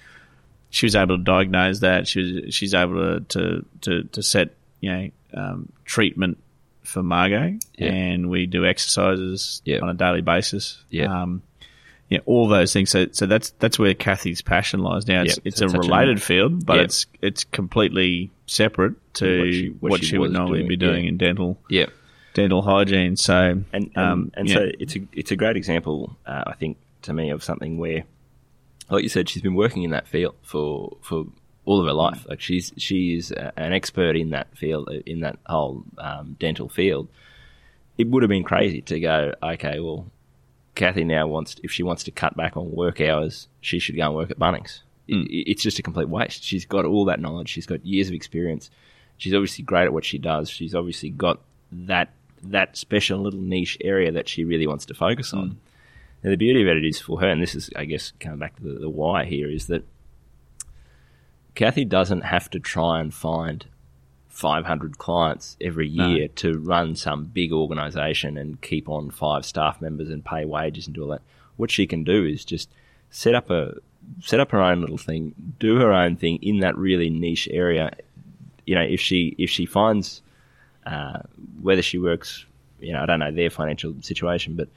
she 0.70 0.86
was 0.86 0.94
able 0.96 1.16
to 1.16 1.22
diagnose 1.24 1.80
that. 1.80 2.06
She 2.06 2.20
was 2.44 2.54
she's 2.54 2.74
able 2.74 3.20
to 3.20 3.20
to 3.20 3.64
to, 3.82 4.04
to 4.04 4.22
set 4.22 4.54
you 4.80 4.92
know 4.92 5.10
um, 5.32 5.72
treatment 5.84 6.38
for 6.82 7.02
Margot, 7.02 7.58
Yeah. 7.78 7.88
and 7.90 8.28
we 8.28 8.44
do 8.44 8.66
exercises 8.66 9.62
Yeah. 9.64 9.78
on 9.78 9.88
a 9.88 9.94
daily 9.94 10.20
basis. 10.20 10.82
Yeah. 10.90 11.22
Um, 11.22 11.42
yeah, 12.14 12.20
all 12.26 12.48
those 12.48 12.72
things. 12.72 12.90
So, 12.90 13.06
so 13.12 13.26
that's 13.26 13.50
that's 13.58 13.78
where 13.78 13.94
Kathy's 13.94 14.42
passion 14.42 14.80
lies. 14.80 15.06
Now, 15.06 15.22
it's 15.22 15.36
Yeah, 15.36 15.42
it's 15.44 15.58
so 15.58 15.66
a 15.66 15.68
such 15.70 15.84
a- 15.84 15.88
related 15.88 16.22
field, 16.22 16.64
but 16.66 16.76
Yeah. 16.76 16.82
it's 16.82 17.06
it's 17.22 17.44
completely 17.44 18.30
separate 18.46 18.94
to 19.14 19.38
What 19.38 19.52
she- 19.52 19.68
what 19.80 19.90
what 19.90 20.00
she, 20.00 20.06
she 20.06 20.18
would 20.18 20.32
normally 20.32 20.58
doing, 20.60 20.68
be 20.68 20.76
doing 20.76 21.04
yeah. 21.04 21.08
in 21.10 21.16
dental 21.16 21.58
Yeah. 21.68 21.86
dental 22.34 22.62
hygiene. 22.62 23.16
So, 23.16 23.36
And 23.36 23.66
and, 23.72 23.96
um, 23.96 24.30
and 24.34 24.48
so 24.50 24.70
it's 24.78 24.96
a 24.96 25.00
it's 25.12 25.30
a 25.32 25.36
great 25.36 25.56
example, 25.56 26.16
uh, 26.26 26.44
I 26.46 26.54
think, 26.54 26.76
to 27.02 27.12
me 27.12 27.30
of 27.30 27.42
something 27.44 27.78
where, 27.78 28.04
like 28.90 29.02
you 29.02 29.08
said, 29.08 29.28
she's 29.28 29.42
been 29.42 29.54
working 29.54 29.82
in 29.82 29.90
that 29.90 30.06
field 30.08 30.34
for 30.42 30.96
for 31.00 31.26
all 31.66 31.80
of 31.80 31.86
her 31.86 31.92
life. 31.94 32.26
Like 32.28 32.40
she's 32.40 32.72
she 32.76 33.14
is 33.16 33.30
an 33.32 33.72
expert 33.72 34.16
in 34.16 34.30
that 34.30 34.48
field, 34.56 34.88
in 35.06 35.20
that 35.20 35.38
whole 35.46 35.84
um, 35.98 36.36
dental 36.38 36.68
field. 36.68 37.08
It 37.96 38.08
would 38.08 38.22
have 38.24 38.28
been 38.28 38.42
crazy 38.42 38.80
to 38.82 38.98
go, 39.00 39.34
okay, 39.40 39.78
well, 39.78 40.10
Kathy 40.74 41.04
now 41.04 41.26
wants 41.26 41.56
if 41.62 41.70
she 41.70 41.82
wants 41.82 42.02
to 42.04 42.10
cut 42.10 42.36
back 42.36 42.56
on 42.56 42.70
work 42.72 43.00
hours, 43.00 43.48
she 43.60 43.78
should 43.78 43.96
go 43.96 44.06
and 44.06 44.14
work 44.14 44.30
at 44.30 44.38
Bunnings. 44.38 44.80
Hmm. 45.08 45.22
It- 45.30 45.48
It's 45.50 45.62
just 45.62 45.78
a 45.78 45.82
complete 45.82 46.08
waste. 46.08 46.42
She's 46.42 46.64
got 46.64 46.84
all 46.84 47.04
that 47.06 47.20
knowledge. 47.20 47.48
She's 47.48 47.66
got 47.66 47.84
years 47.86 48.08
of 48.08 48.14
experience. 48.14 48.70
She's 49.16 49.34
obviously 49.34 49.64
great 49.64 49.84
at 49.84 49.92
what 49.92 50.04
she 50.04 50.18
does. 50.18 50.50
She's 50.50 50.74
obviously 50.74 51.10
got 51.10 51.40
that 51.72 52.10
that 52.42 52.76
special 52.76 53.20
little 53.20 53.40
niche 53.40 53.78
area 53.80 54.12
that 54.12 54.28
she 54.28 54.44
really 54.44 54.66
wants 54.66 54.84
to 54.86 54.94
focus 54.94 55.32
on. 55.32 55.48
Hmm. 55.50 55.54
Now, 56.22 56.30
the 56.30 56.36
beauty 56.36 56.62
of 56.62 56.68
it 56.68 56.84
is 56.84 57.00
for 57.00 57.20
her, 57.20 57.28
and 57.28 57.40
this 57.42 57.54
is, 57.54 57.70
I 57.76 57.84
guess, 57.84 58.12
coming 58.20 58.38
back 58.38 58.56
to 58.56 58.62
the, 58.62 58.78
the 58.80 58.88
why 58.90 59.24
here, 59.26 59.48
is 59.50 59.66
that 59.68 59.84
Kathy 61.54 61.84
doesn't 61.84 62.22
have 62.22 62.50
to 62.50 62.58
try 62.58 63.00
and 63.00 63.12
find 63.14 63.64
500 64.34 64.98
clients 64.98 65.56
every 65.60 65.88
No. 65.88 66.08
year 66.08 66.26
to 66.28 66.58
run 66.58 66.96
some 66.96 67.24
big 67.26 67.52
organization 67.52 68.36
and 68.36 68.60
keep 68.60 68.88
on 68.88 69.10
five 69.10 69.44
staff 69.44 69.80
members 69.80 70.10
and 70.10 70.24
pay 70.24 70.44
wages 70.44 70.86
and 70.86 70.94
do 70.94 71.02
all 71.04 71.08
that. 71.10 71.22
What 71.56 71.70
she 71.70 71.86
can 71.86 72.02
do 72.02 72.24
is 72.24 72.44
just 72.44 72.68
set 73.10 73.34
up 73.36 73.48
a 73.48 73.76
set 74.20 74.40
up 74.40 74.50
her 74.50 74.60
own 74.60 74.80
little 74.80 74.98
thing, 74.98 75.34
do 75.60 75.76
her 75.76 75.92
own 75.92 76.16
thing 76.16 76.40
in 76.42 76.58
that 76.60 76.76
really 76.76 77.08
niche 77.10 77.48
area. 77.50 77.96
You 78.66 78.74
know, 78.74 78.82
if 78.82 79.00
she 79.00 79.36
if 79.38 79.50
she 79.50 79.66
finds 79.66 80.20
uh, 80.84 81.20
whether 81.62 81.80
she 81.80 81.98
works, 81.98 82.44
you 82.80 82.92
know, 82.92 83.02
I 83.02 83.06
don't 83.06 83.20
know 83.20 83.30
their 83.30 83.50
financial 83.50 83.94
situation, 84.00 84.56
but 84.56 84.68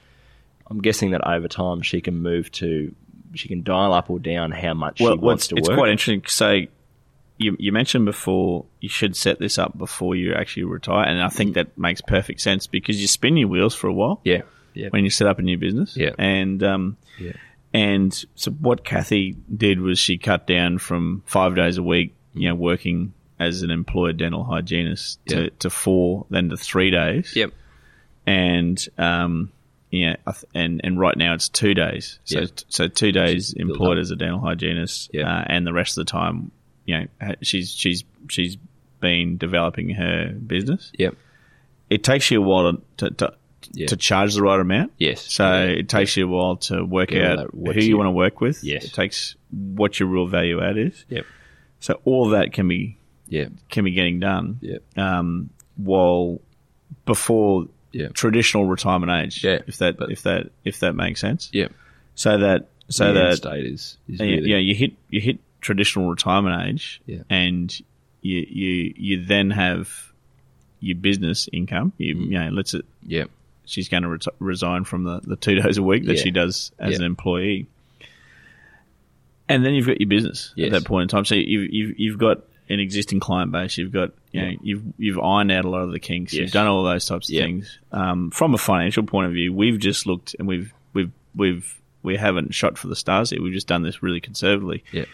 I'm 0.68 0.82
guessing 0.82 1.12
that 1.12 1.28
over 1.28 1.48
time 1.48 1.82
she 1.82 2.00
can 2.00 2.22
move 2.22 2.52
to 2.54 2.94
she 3.34 3.48
can 3.48 3.64
dial 3.64 3.92
up 3.92 4.10
or 4.12 4.20
down 4.20 4.52
how 4.52 4.76
much 4.76 5.02
well, 5.02 5.14
she 5.14 5.20
wants 5.20 5.48
to 5.48 5.56
it's 5.56 5.68
work. 5.68 5.74
It's 5.74 5.80
quite 5.80 5.90
interesting. 5.90 6.24
So, 6.28 6.62
you 7.38 7.56
you 7.60 7.72
mentioned 7.72 8.06
before 8.06 8.66
you 8.82 8.90
should 8.90 9.16
set 9.16 9.40
this 9.40 9.58
up 9.58 9.78
before 9.78 10.16
you 10.16 10.34
actually 10.34 10.64
retire, 10.64 11.06
and 11.08 11.22
I 11.22 11.30
think 11.30 11.56
that 11.56 11.78
makes 11.78 12.02
perfect 12.02 12.42
sense 12.42 12.68
because 12.68 13.00
you 13.02 13.08
spin 13.08 13.38
your 13.38 13.48
wheels 13.48 13.76
for 13.76 13.88
a 13.88 13.94
while. 13.94 14.20
yeah, 14.24 14.42
yeah, 14.74 14.88
when 14.90 15.04
you 15.04 15.10
set 15.10 15.28
up 15.28 15.40
a 15.40 15.42
new 15.42 15.58
business. 15.58 15.96
Yeah. 15.98 16.12
And 16.18 16.62
um, 16.64 16.98
Yeah. 17.20 17.34
and 17.74 18.14
so 18.36 18.52
what 18.52 18.84
Kathy 18.84 19.36
did 19.56 19.80
was 19.80 20.00
she 20.00 20.18
cut 20.18 20.48
down 20.48 20.78
from 20.80 21.24
five 21.26 21.56
days 21.56 21.78
a 21.78 21.84
week, 21.84 22.14
you 22.34 22.48
know, 22.50 22.56
working 22.56 23.14
as 23.40 23.62
an 23.62 23.70
employed 23.70 24.18
dental 24.18 24.44
hygienist 24.44 25.20
to, 25.28 25.44
Yeah. 25.44 25.50
to 25.60 25.70
four, 25.70 26.26
then 26.32 26.50
to 26.50 26.58
three 26.58 26.90
days. 26.90 27.34
yep, 27.36 27.52
And 28.26 28.84
um, 28.98 29.52
yeah, 29.92 30.16
and 30.54 30.82
and 30.84 31.00
right 31.00 31.16
now 31.16 31.34
it's 31.34 31.50
two 31.50 31.74
days. 31.74 32.20
So 32.26 32.40
Yeah. 32.42 32.46
so 32.68 32.88
two 32.88 33.12
days 33.12 33.54
employed 33.54 33.98
as 34.00 34.12
a 34.12 34.16
dental 34.16 34.40
hygienist, 34.40 35.12
Yeah. 35.14 35.32
uh, 35.40 35.44
and 35.48 35.66
the 35.66 35.74
rest 35.74 35.98
of 35.98 36.06
the 36.06 36.12
time, 36.12 36.52
you 36.88 36.98
know, 37.22 37.36
she's 37.44 37.70
she's 37.72 38.04
she's 38.30 38.58
been 39.00 39.38
developing 39.38 39.90
her 39.92 40.30
business. 40.34 40.92
yep, 40.98 41.16
It 41.92 42.04
takes 42.04 42.32
you 42.32 42.42
a 42.42 42.46
while 42.46 42.74
to 42.98 43.10
to, 43.12 43.34
Yeah. 43.74 43.88
to 43.88 43.96
charge 43.98 44.34
the 44.34 44.42
right 44.42 44.60
amount. 44.60 44.94
yes. 44.98 45.22
So 45.22 45.44
Yeah. 45.46 45.80
it 45.82 45.90
takes 45.90 46.18
you 46.18 46.26
a 46.26 46.28
while 46.28 46.56
to 46.70 46.84
work 46.84 47.14
out 47.14 47.52
who 47.54 47.74
you, 47.74 47.82
you- 47.82 47.98
want 47.98 48.08
to 48.08 48.12
work 48.12 48.42
with. 48.42 48.64
Yes. 48.64 48.86
It 48.86 48.94
takes 48.94 49.36
what 49.52 50.00
your 50.00 50.10
real 50.10 50.26
value 50.28 50.62
add 50.62 50.78
is. 50.78 51.06
Yep. 51.10 51.26
So 51.80 52.00
all 52.06 52.30
that 52.30 52.54
can 52.54 52.68
be 52.68 52.98
yeah, 53.30 53.50
can 53.70 53.84
be 53.84 53.92
getting 53.92 54.20
done. 54.22 54.58
Yep. 54.62 54.98
Um, 54.98 55.50
while 55.76 56.40
before 57.06 57.68
Yeah. 57.92 58.08
traditional 58.14 58.66
retirement 58.66 59.12
age. 59.12 59.44
Yeah, 59.44 59.60
If 59.68 59.78
that 59.78 59.98
but- 59.98 60.12
if 60.12 60.24
that 60.24 60.50
if 60.64 60.80
that 60.80 60.94
makes 60.96 61.20
sense. 61.22 61.50
yep. 61.54 61.72
So 62.16 62.38
that 62.38 62.70
so 62.90 63.08
the 63.14 63.20
that 63.20 63.38
state 63.38 63.66
is, 63.66 63.98
is 64.08 64.20
really, 64.20 64.50
yeah, 64.50 64.58
you 64.58 64.74
hit 64.74 64.94
you 65.10 65.20
hit 65.22 65.40
traditional 65.62 66.10
retirement 66.10 66.68
age, 66.70 67.02
Yeah. 67.06 67.24
and 67.30 67.76
you 68.22 68.46
you 68.50 68.94
you 68.98 69.26
then 69.26 69.52
have 69.52 70.12
your 70.80 70.96
business 70.96 71.50
income. 71.52 71.92
You, 71.98 72.16
Mm. 72.16 72.26
you 72.26 72.40
know, 72.40 72.50
let's 72.50 72.76
yep, 73.06 73.30
she's 73.66 73.90
going 73.90 74.04
to 74.04 74.32
resign 74.40 74.84
from 74.84 75.04
the, 75.04 75.20
the 75.24 75.36
two 75.36 75.56
days 75.62 75.78
a 75.78 75.84
week 75.84 76.06
that 76.06 76.18
Yeah. 76.18 76.22
she 76.24 76.32
does 76.32 76.72
as 76.80 76.92
Yeah. 76.92 76.98
an 76.98 77.04
employee. 77.04 77.68
And 79.50 79.66
then 79.66 79.74
you've 79.74 79.88
got 79.88 80.00
your 80.02 80.10
business 80.10 80.52
Yes. 80.56 80.68
at 80.68 80.72
that 80.74 80.86
point 80.86 81.04
in 81.04 81.08
time. 81.08 81.26
So 81.26 81.36
you've, 81.36 81.74
you've, 81.74 82.00
you've 82.00 82.18
got 82.18 82.42
an 82.70 82.80
existing 82.82 83.22
client 83.22 83.52
base. 83.52 83.78
You've 83.78 83.94
got, 83.94 84.12
you 84.34 84.42
know, 84.42 84.52
you've, 84.62 84.84
you've 84.98 85.20
ironed 85.20 85.52
out 85.54 85.64
a 85.64 85.70
lot 85.70 85.84
of 85.84 85.92
the 85.94 86.00
kinks. 86.00 86.34
Yes. 86.34 86.42
You've 86.42 86.52
done 86.52 86.68
all 86.68 86.84
those 86.84 87.06
types 87.06 87.30
of 87.30 87.34
Yeah. 87.36 87.44
things. 87.44 87.80
Um, 87.94 88.30
from 88.32 88.54
a 88.54 88.58
financial 88.58 89.04
point 89.04 89.28
of 89.28 89.34
view, 89.34 89.54
we've 89.54 89.80
just 89.80 90.06
looked 90.06 90.36
and 90.38 90.48
we've, 90.50 90.74
we've, 90.94 91.12
we've, 91.34 91.80
we 92.04 92.18
haven't 92.18 92.54
shot 92.54 92.78
for 92.78 92.88
the 92.88 92.96
stars 92.96 93.32
yet. 93.32 93.42
We've 93.42 93.54
just 93.54 93.68
done 93.68 93.84
this 93.84 94.04
really 94.04 94.20
conservatively. 94.20 94.84
Yeah. 94.92 95.06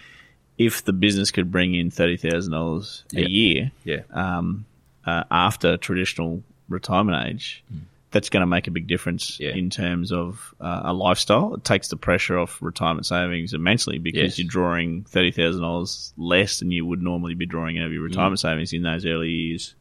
If 0.58 0.86
the 0.86 0.94
business 0.94 1.32
could 1.32 1.52
bring 1.52 1.74
in 1.76 1.90
$30,000 1.90 3.04
a 3.16 3.22
Yeah. 3.22 3.28
year, 3.28 3.72
yeah, 3.84 4.02
um, 4.12 4.66
uh, 5.06 5.24
after 5.32 5.78
traditional 5.78 6.44
retirement 6.70 7.28
age, 7.28 7.64
that's 8.12 8.30
going 8.30 8.42
to 8.42 8.48
make 8.48 8.68
a 8.68 8.72
big 8.72 8.86
difference 8.86 9.40
Yeah. 9.40 9.56
in 9.56 9.70
terms 9.72 10.12
of 10.12 10.54
uh, 10.62 10.82
a 10.86 10.94
lifestyle. 10.94 11.56
It 11.56 11.64
takes 11.64 11.88
the 11.88 11.98
pressure 11.98 12.38
off 12.38 12.62
retirement 12.62 13.08
savings 13.08 13.54
immensely 13.56 13.98
because 13.98 14.38
Yes. 14.38 14.40
you're 14.40 14.48
drawing 14.48 15.04
thirty 15.06 15.32
thousand 15.32 15.64
dollars 15.64 16.14
less 16.18 16.60
than 16.60 16.70
you 16.72 16.86
would 16.86 17.02
normally 17.02 17.34
be 17.34 17.48
drawing 17.48 17.80
out 17.80 17.88
of 17.88 17.94
your 17.94 18.04
retirement 18.04 18.40
savings 18.40 18.72
in 18.74 18.84
those 18.84 19.06
early 19.06 19.32
years 19.32 19.74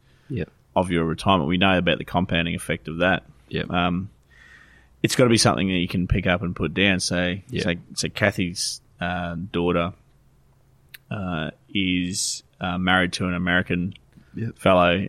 of 0.75 0.89
your 0.89 1.05
retirement. 1.05 1.47
We 1.47 1.57
know 1.57 1.77
about 1.77 1.99
the 1.99 2.05
compounding 2.05 2.55
effect 2.55 2.87
of 2.87 2.97
that. 2.97 3.23
yep, 3.49 3.69
Um, 3.69 4.09
it's 5.03 5.15
got 5.15 5.25
to 5.25 5.29
be 5.29 5.37
something 5.37 5.67
that 5.67 5.77
you 5.77 5.87
can 5.87 6.07
pick 6.07 6.25
up 6.25 6.41
and 6.41 6.55
put 6.55 6.73
down. 6.73 6.99
So, 6.99 7.37
Yeah. 7.51 7.61
so, 7.61 7.73
so 7.93 8.09
Kathy's 8.09 8.81
uh, 8.99 9.35
daughter 9.51 9.93
uh, 11.11 11.51
is 11.73 12.43
uh, 12.61 12.77
married 12.77 13.13
to 13.13 13.25
an 13.27 13.33
American 13.33 13.93
Yep. 14.35 14.57
fellow. 14.57 15.07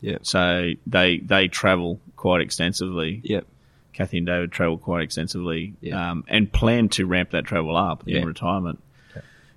Yep. 0.00 0.24
So 0.26 0.70
they 0.86 1.18
they 1.18 1.48
travel 1.48 2.00
quite 2.16 2.40
extensively. 2.40 3.20
yep, 3.22 3.46
Kathy 3.92 4.16
and 4.18 4.26
David 4.26 4.50
travel 4.50 4.78
quite 4.78 5.02
extensively, 5.02 5.74
Yeah. 5.82 6.10
um, 6.12 6.24
and 6.28 6.50
plan 6.50 6.88
to 6.90 7.04
ramp 7.04 7.30
that 7.32 7.44
travel 7.44 7.76
up 7.76 8.02
Yeah. 8.06 8.20
in 8.20 8.26
retirement 8.26 8.82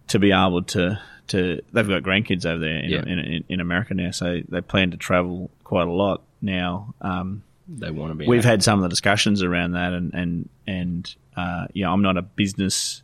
to 0.09 0.19
be 0.19 0.31
able 0.31 0.63
to. 0.63 0.99
To, 1.29 1.59
they've 1.73 1.87
got 1.87 2.03
grandkids 2.03 2.45
over 2.45 2.59
there 2.59 2.77
in, 2.77 2.89
Yeah. 2.91 2.99
in, 2.99 3.17
in, 3.17 3.43
in 3.49 3.59
America 3.59 3.95
now, 3.95 4.11
so 4.11 4.41
they 4.47 4.61
plan 4.61 4.91
to 4.91 4.97
travel 4.97 5.49
quite 5.63 5.87
a 5.87 5.91
lot 5.91 6.21
now. 6.39 6.93
Um, 7.01 7.41
they 7.67 7.89
want 7.89 8.11
to 8.11 8.15
be. 8.15 8.27
we've 8.27 8.43
had 8.43 8.61
some 8.61 8.77
of 8.77 8.83
the 8.83 8.89
discussions 8.89 9.41
around 9.41 9.71
that, 9.71 9.91
and 9.93 10.13
and 10.13 10.49
and 10.67 11.15
uh, 11.35 11.65
know, 11.73 11.91
I'm 11.91 12.03
not 12.03 12.17
a 12.17 12.21
business 12.21 13.01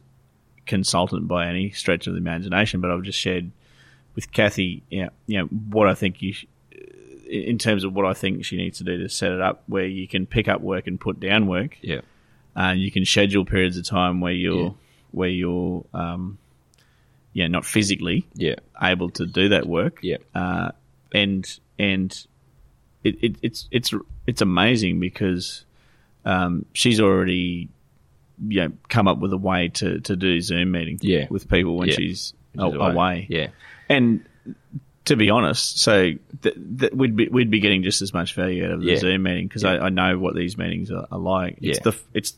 consultant 0.72 1.28
by 1.28 1.48
any 1.48 1.70
stretch 1.72 2.08
of 2.08 2.14
the 2.14 2.18
imagination, 2.20 2.82
but 2.82 2.90
I've 2.90 3.04
just 3.04 3.20
shared 3.20 3.52
with 4.16 4.32
Kathy, 4.32 4.82
you 4.90 5.04
know, 5.04 5.10
you 5.28 5.38
know 5.40 5.46
what 5.46 5.88
I 5.88 5.94
think 5.94 6.22
you, 6.22 6.34
sh- 6.34 6.46
in 7.30 7.58
terms 7.58 7.84
of 7.84 7.94
what 7.94 8.06
I 8.06 8.14
think 8.14 8.44
she 8.46 8.58
needs 8.58 8.78
to 8.80 8.84
do 8.84 8.98
to 8.98 9.08
set 9.10 9.32
it 9.32 9.42
up, 9.42 9.64
where 9.68 9.86
you 9.86 10.08
can 10.08 10.26
pick 10.26 10.48
up 10.48 10.62
work 10.62 10.88
and 10.88 11.00
put 11.00 11.20
down 11.20 11.48
work, 11.48 11.78
yeah, 11.82 12.02
and 12.56 12.80
you 12.82 12.90
can 12.92 13.06
schedule 13.06 13.46
periods 13.46 13.78
of 13.78 13.86
time 13.86 14.20
where 14.22 14.34
you're 14.34 14.64
Yeah. 14.66 14.70
where 15.12 15.30
you're, 15.30 15.86
um, 15.94 16.38
yeah, 17.34 17.48
not 17.48 17.66
physically 17.66 18.26
yeah, 18.34 18.56
able 18.82 19.10
to 19.12 19.26
do 19.26 19.50
that 19.50 19.66
work, 19.66 20.00
yeah, 20.02 20.18
uh, 20.36 20.72
and 21.14 21.60
and 21.80 22.28
it, 23.04 23.16
it, 23.24 23.36
it's 23.42 23.68
it's 23.72 23.94
it's 24.28 24.42
amazing 24.42 25.00
because 25.00 25.66
um, 26.26 26.66
she's 26.74 27.00
already 27.00 27.70
you 28.48 28.62
know 28.62 28.72
come 28.90 29.08
up 29.08 29.20
with 29.20 29.34
a 29.34 29.38
way 29.38 29.70
to, 29.70 30.00
to 30.02 30.16
do 30.16 30.40
Zoom 30.42 30.72
meetings 30.72 31.04
Yeah. 31.04 31.28
with 31.30 31.50
people 31.50 31.78
when 31.78 31.90
Yeah. 31.90 31.96
she's 31.96 32.34
Which 32.54 32.68
is 32.70 32.74
a- 32.76 32.80
why- 32.80 32.92
away. 32.92 33.28
yeah, 33.30 33.48
And 33.90 34.26
to 35.06 35.16
be 35.16 35.30
honest, 35.30 35.80
so 35.80 36.14
th- 36.44 36.56
th- 36.80 36.92
we'd 36.94 37.16
be 37.16 37.28
we'd 37.28 37.50
be 37.52 37.60
getting 37.60 37.84
just 37.84 38.02
as 38.02 38.14
much 38.14 38.36
value 38.36 38.66
out 38.66 38.72
of 38.72 38.82
the 38.82 38.92
Yeah. 38.92 38.98
Zoom 38.98 39.24
meeting 39.24 39.48
because 39.48 39.64
I, 39.64 39.78
I 39.78 39.90
know 39.90 40.18
what 40.20 40.36
these 40.36 40.58
meetings 40.58 40.92
are, 40.92 41.08
are 41.12 41.18
like. 41.20 41.58
It's 41.62 41.80
Yeah. 41.80 41.92
the 41.92 41.98
it's 42.14 42.36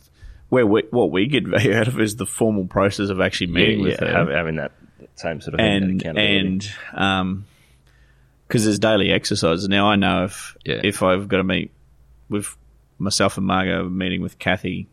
where 0.49 0.65
we, 0.67 0.83
what 0.91 1.11
we 1.11 1.25
get 1.27 1.45
value 1.47 1.73
out 1.73 1.87
of 1.87 1.99
is 1.99 2.15
the 2.15 2.25
formal 2.25 2.65
process 2.65 3.09
of 3.09 3.19
actually 3.21 3.47
meeting 3.47 3.81
with 3.81 3.99
yeah, 4.01 4.23
her 4.25 4.35
having 4.35 4.55
that 4.57 4.71
same 5.15 5.41
sort 5.41 5.55
of 5.55 5.59
and 5.59 6.03
and 6.05 6.71
um 6.93 7.45
because 8.47 8.63
there's 8.65 8.79
daily 8.79 9.11
exercises 9.11 9.67
now 9.69 9.87
i 9.87 9.95
know 9.95 10.23
if 10.25 10.55
Yeah. 10.65 10.81
if 10.83 11.03
i've 11.03 11.27
got 11.27 11.37
to 11.37 11.43
meet 11.43 11.69
with 12.29 12.55
myself 12.97 13.37
and 13.37 13.45
margot 13.45 13.87
meeting 13.89 14.21
with 14.21 14.39
kathy 14.39 14.87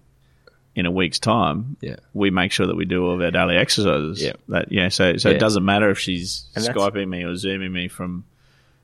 in 0.75 0.87
a 0.87 0.91
week's 0.91 1.19
time, 1.19 1.77
Yeah. 1.81 1.97
we 2.15 2.31
make 2.31 2.53
sure 2.53 2.67
that 2.67 2.77
we 2.77 2.85
do 2.85 3.05
all 3.05 3.15
of 3.15 3.21
our 3.21 3.31
daily 3.31 3.57
exercises. 3.57 4.23
Yeah. 4.23 4.35
That 4.49 4.71
yeah, 4.71 4.89
so 4.89 5.17
so 5.17 5.31
Yeah. 5.31 5.37
it 5.37 5.39
doesn't 5.39 5.65
matter 5.65 5.91
if 5.91 5.99
she's 5.99 6.47
And 6.55 6.65
skyping 6.65 7.09
me 7.09 7.25
or 7.25 7.35
zooming 7.37 7.73
me 7.73 7.89
from 7.89 8.25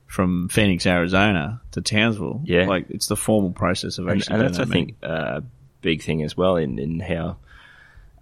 from 0.05 0.47
Phoenix, 0.49 0.85
Arizona 0.85 1.61
to 1.71 1.81
Townsville. 1.81 2.41
Yeah. 2.45 2.67
like 2.67 2.85
it's 2.89 3.07
the 3.07 3.15
formal 3.15 3.51
process 3.51 3.97
of 3.97 4.07
and, 4.07 4.17
actually 4.19 4.33
and 4.35 4.41
doing 4.41 4.51
that's 4.51 4.59
I 4.59 4.65
that 4.65 4.71
think 4.71 4.95
a 5.03 5.43
big 5.81 6.01
thing 6.03 6.23
as 6.23 6.35
well 6.37 6.55
in 6.57 6.79
in 6.79 6.99
how. 6.99 7.37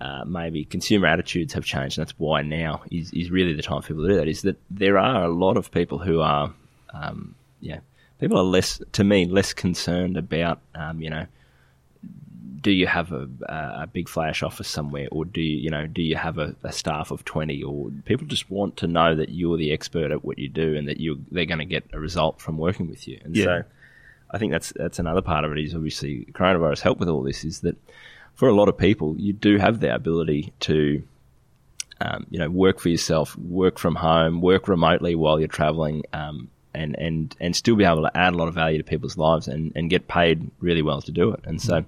Uh, 0.02 0.26
maybe 0.26 0.66
consumer 0.66 1.08
attitudes 1.08 1.54
have 1.54 1.64
changed, 1.64 1.98
and 1.98 2.06
that's 2.06 2.20
why 2.20 2.42
now 2.42 2.82
is, 2.92 3.12
is 3.14 3.32
really 3.32 3.54
the 3.54 3.62
time 3.62 3.82
for 3.82 3.88
people 3.88 4.04
to 4.04 4.10
do 4.10 4.16
that. 4.18 4.28
Is 4.28 4.42
that 4.42 4.58
there 4.70 4.98
are 4.98 5.24
a 5.24 5.30
lot 5.30 5.56
of 5.56 5.72
people 5.72 6.00
who 6.00 6.20
are, 6.20 6.54
um, 6.94 7.34
yeah, 7.62 7.80
people 8.20 8.38
are 8.38 8.44
less, 8.44 8.82
to 8.92 9.06
me, 9.06 9.26
less 9.26 9.54
concerned 9.54 10.18
about, 10.18 10.60
um, 10.76 11.02
you 11.02 11.10
know, 11.10 11.26
do 12.66 12.72
you 12.72 12.88
have 12.88 13.12
a, 13.12 13.30
a 13.84 13.88
big 13.98 14.10
flash 14.10 14.42
office 14.42 14.68
somewhere, 14.68 15.08
or 15.12 15.24
do 15.24 15.40
you, 15.40 15.58
you 15.66 15.70
know, 15.70 15.86
do 15.86 16.02
you 16.02 16.16
have 16.16 16.40
a, 16.40 16.56
a 16.64 16.72
staff 16.72 17.12
of 17.12 17.24
twenty, 17.24 17.62
or 17.62 17.92
people 18.06 18.26
just 18.26 18.50
want 18.50 18.76
to 18.78 18.88
know 18.88 19.16
that 19.16 19.30
you're 19.30 19.56
the 19.58 19.72
expert 19.72 20.10
at 20.12 20.26
what 20.26 20.40
you 20.40 20.50
do, 20.50 20.76
and 20.76 20.88
that 20.88 21.00
you 21.00 21.24
they're 21.30 21.46
going 21.46 21.60
to 21.60 21.66
get 21.76 21.84
a 21.94 22.00
result 22.00 22.42
from 22.42 22.58
working 22.58 22.88
with 22.90 23.08
you, 23.08 23.20
and 23.24 23.36
Yeah. 23.36 23.46
so. 23.46 23.64
I 24.32 24.40
think 24.40 24.52
that's 24.52 24.74
that's 24.76 25.00
another 25.00 25.22
part 25.22 25.46
of 25.46 25.52
it. 25.52 25.60
Is 25.60 25.76
obviously 25.76 26.26
coronavirus 26.34 26.82
help 26.82 26.98
with 27.00 27.08
all 27.08 27.22
this. 27.22 27.46
Is 27.46 27.62
that 27.62 27.78
for 28.34 28.50
a 28.50 28.56
lot 28.56 28.68
of 28.68 28.76
people, 28.78 29.16
you 29.18 29.32
do 29.32 29.58
have 29.60 29.80
the 29.80 29.94
ability 29.94 30.52
to, 30.62 31.04
um, 32.02 32.26
you 32.32 32.40
know, 32.40 32.50
work 32.50 32.80
for 32.80 32.90
yourself, 32.90 33.38
work 33.38 33.78
from 33.78 33.96
home, 33.96 34.42
work 34.42 34.68
remotely 34.68 35.14
while 35.16 35.40
you're 35.40 35.48
traveling, 35.48 36.04
um, 36.12 36.50
and 36.76 36.96
and 37.00 37.36
and 37.40 37.56
still 37.56 37.76
be 37.76 37.84
able 37.84 38.04
to 38.04 38.18
add 38.18 38.34
a 38.34 38.38
lot 38.38 38.48
of 38.48 38.54
value 38.54 38.78
to 38.78 38.84
people's 38.84 39.18
lives 39.18 39.48
and, 39.48 39.72
and 39.76 39.90
get 39.90 40.08
paid 40.08 40.52
really 40.60 40.82
well 40.82 41.02
to 41.02 41.12
do 41.12 41.32
it. 41.32 41.40
And 41.46 41.62
so 41.62 41.86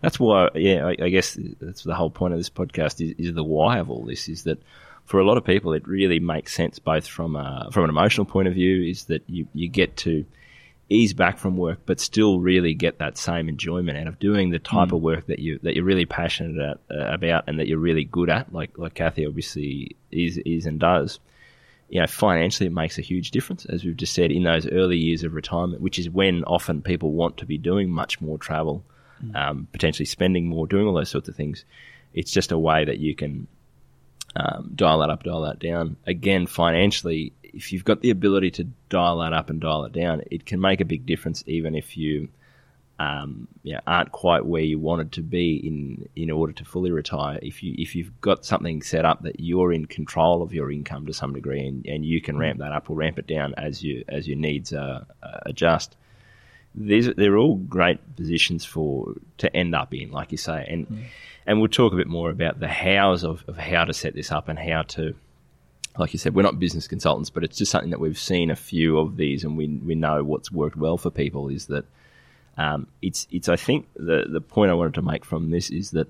that's 0.00 0.18
why, 0.18 0.48
yeah, 0.54 0.86
I, 0.86 0.96
I 1.04 1.08
guess 1.10 1.38
that's 1.60 1.84
the 1.84 1.94
whole 1.94 2.10
point 2.10 2.32
of 2.32 2.40
this 2.40 2.50
podcast 2.50 3.00
is, 3.00 3.14
is 3.18 3.34
the 3.34 3.44
why 3.44 3.78
of 3.78 3.90
all 3.90 4.04
this. 4.04 4.28
Is 4.28 4.44
that 4.44 4.58
for 5.04 5.20
a 5.20 5.24
lot 5.24 5.36
of 5.36 5.44
people, 5.44 5.72
it 5.72 5.86
really 5.86 6.20
makes 6.20 6.54
sense 6.54 6.78
both 6.78 7.06
from 7.06 7.36
a, 7.36 7.68
from 7.72 7.84
an 7.84 7.90
emotional 7.90 8.24
point 8.24 8.48
of 8.48 8.54
view, 8.54 8.82
is 8.82 9.04
that 9.04 9.22
you 9.28 9.46
you 9.54 9.68
get 9.68 9.96
to 9.98 10.24
ease 10.88 11.14
back 11.14 11.38
from 11.38 11.56
work, 11.56 11.78
but 11.86 12.00
still 12.00 12.40
really 12.40 12.74
get 12.74 12.98
that 12.98 13.16
same 13.16 13.48
enjoyment 13.48 13.96
out 13.96 14.08
of 14.08 14.18
doing 14.18 14.50
the 14.50 14.58
type 14.58 14.90
of 14.92 15.00
work 15.00 15.26
that 15.26 15.38
you 15.38 15.60
that 15.62 15.76
you're 15.76 15.84
really 15.84 16.06
passionate 16.06 16.58
at, 16.58 16.96
uh, 16.96 17.12
about 17.12 17.44
and 17.46 17.60
that 17.60 17.68
you're 17.68 17.78
really 17.78 18.04
good 18.04 18.28
at. 18.28 18.52
Like 18.52 18.76
like 18.76 18.94
Kathy 18.94 19.26
obviously 19.26 19.96
is 20.10 20.38
is 20.38 20.66
and 20.66 20.80
does. 20.80 21.20
You 21.90 22.00
know, 22.00 22.06
financially, 22.06 22.68
it 22.68 22.72
makes 22.72 22.98
a 22.98 23.02
huge 23.02 23.32
difference, 23.32 23.66
as 23.66 23.84
we've 23.84 23.96
just 23.96 24.14
said, 24.14 24.30
in 24.30 24.44
those 24.44 24.66
early 24.68 24.96
years 24.96 25.24
of 25.24 25.34
retirement, 25.34 25.82
which 25.82 25.98
is 25.98 26.08
when 26.08 26.44
often 26.44 26.82
people 26.82 27.10
want 27.10 27.36
to 27.38 27.46
be 27.46 27.58
doing 27.58 27.90
much 27.90 28.20
more 28.20 28.38
travel, 28.38 28.84
um, 29.34 29.66
potentially 29.72 30.06
spending 30.06 30.46
more, 30.46 30.68
doing 30.68 30.86
all 30.86 30.94
those 30.94 31.10
sorts 31.10 31.28
of 31.28 31.34
things. 31.34 31.64
It's 32.14 32.30
just 32.30 32.52
a 32.52 32.58
way 32.58 32.84
that 32.84 32.98
you 32.98 33.16
can 33.16 33.48
um, 34.36 34.70
dial 34.74 35.00
that 35.00 35.10
up, 35.10 35.24
dial 35.24 35.42
that 35.42 35.58
down. 35.58 35.96
Again, 36.06 36.46
financially, 36.46 37.32
if 37.42 37.72
you've 37.72 37.84
got 37.84 38.00
the 38.00 38.10
ability 38.10 38.52
to 38.52 38.64
dial 38.88 39.18
that 39.18 39.32
up 39.32 39.50
and 39.50 39.60
dial 39.60 39.84
it 39.84 39.92
down, 39.92 40.22
it 40.30 40.46
can 40.46 40.60
make 40.60 40.80
a 40.80 40.84
big 40.84 41.06
difference, 41.06 41.42
even 41.46 41.74
if 41.74 41.96
you, 41.96 42.28
um, 43.00 43.48
know, 43.64 43.80
aren't 43.86 44.12
quite 44.12 44.44
where 44.44 44.62
you 44.62 44.78
wanted 44.78 45.12
to 45.12 45.22
be 45.22 45.56
in 45.56 46.06
in 46.14 46.30
order 46.30 46.52
to 46.52 46.64
fully 46.66 46.90
retire. 46.90 47.38
If 47.40 47.62
you 47.62 47.74
if 47.78 47.96
you've 47.96 48.20
got 48.20 48.44
something 48.44 48.82
set 48.82 49.06
up 49.06 49.22
that 49.22 49.40
you're 49.40 49.72
in 49.72 49.86
control 49.86 50.42
of 50.42 50.52
your 50.52 50.70
income 50.70 51.06
to 51.06 51.14
some 51.14 51.32
degree, 51.32 51.66
and, 51.66 51.86
and 51.86 52.04
you 52.04 52.20
can 52.20 52.36
ramp 52.36 52.58
that 52.58 52.72
up 52.72 52.90
or 52.90 52.96
ramp 52.96 53.18
it 53.18 53.26
down 53.26 53.54
as 53.56 53.82
you 53.82 54.04
as 54.06 54.28
your 54.28 54.36
needs 54.36 54.74
uh, 54.74 55.04
adjust. 55.46 55.96
These 56.74 57.14
they're 57.14 57.38
all 57.38 57.56
great 57.56 58.16
positions 58.16 58.66
for 58.66 59.14
to 59.38 59.56
end 59.56 59.74
up 59.74 59.94
in, 59.94 60.10
like 60.10 60.30
you 60.30 60.38
say, 60.38 60.66
and 60.68 61.06
and 61.46 61.58
we'll 61.58 61.68
talk 61.68 61.94
a 61.94 61.96
bit 61.96 62.06
more 62.06 62.28
about 62.28 62.60
the 62.60 62.68
hows 62.68 63.24
of, 63.24 63.44
of 63.48 63.56
how 63.56 63.86
to 63.86 63.94
set 63.94 64.14
this 64.14 64.30
up 64.30 64.48
and 64.48 64.58
how 64.58 64.82
to 64.82 65.14
like 65.98 66.12
you 66.12 66.18
said, 66.18 66.34
we're 66.34 66.42
not 66.42 66.58
business 66.58 66.86
consultants, 66.86 67.30
but 67.30 67.44
it's 67.44 67.56
just 67.56 67.72
something 67.72 67.90
that 67.90 67.98
we've 67.98 68.18
seen 68.18 68.50
a 68.50 68.56
few 68.56 68.98
of 68.98 69.16
these, 69.16 69.42
and 69.42 69.56
we 69.56 69.68
we 69.68 69.94
know 69.94 70.22
what's 70.22 70.52
worked 70.52 70.76
well 70.76 70.98
for 70.98 71.10
people. 71.10 71.48
Is 71.48 71.66
that 71.66 71.86
um, 72.60 72.86
it's 73.00 73.26
it's 73.30 73.48
I 73.48 73.56
think 73.56 73.88
the 73.94 74.26
the 74.28 74.40
point 74.40 74.70
I 74.70 74.74
wanted 74.74 74.94
to 74.94 75.02
make 75.02 75.24
from 75.24 75.50
this 75.50 75.70
is 75.70 75.92
that 75.92 76.08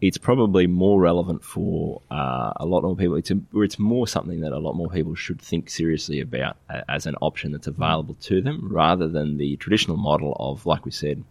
it's 0.00 0.18
probably 0.18 0.66
more 0.66 1.00
relevant 1.00 1.44
for 1.44 2.02
uh, 2.10 2.52
a 2.56 2.66
lot 2.66 2.82
more 2.82 2.96
people. 2.96 3.16
It's 3.16 3.30
a, 3.30 3.38
it's 3.54 3.78
more 3.78 4.06
something 4.08 4.40
that 4.40 4.52
a 4.52 4.58
lot 4.58 4.74
more 4.74 4.88
people 4.88 5.14
should 5.14 5.40
think 5.40 5.70
seriously 5.70 6.20
about 6.20 6.56
uh, 6.68 6.82
as 6.88 7.06
an 7.06 7.14
option 7.20 7.52
that's 7.52 7.68
available 7.68 8.16
to 8.22 8.40
them, 8.40 8.68
rather 8.70 9.06
than 9.06 9.38
the 9.38 9.56
traditional 9.56 9.96
model 9.96 10.36
of, 10.40 10.66
like 10.66 10.84
we 10.84 10.90
said, 10.90 11.22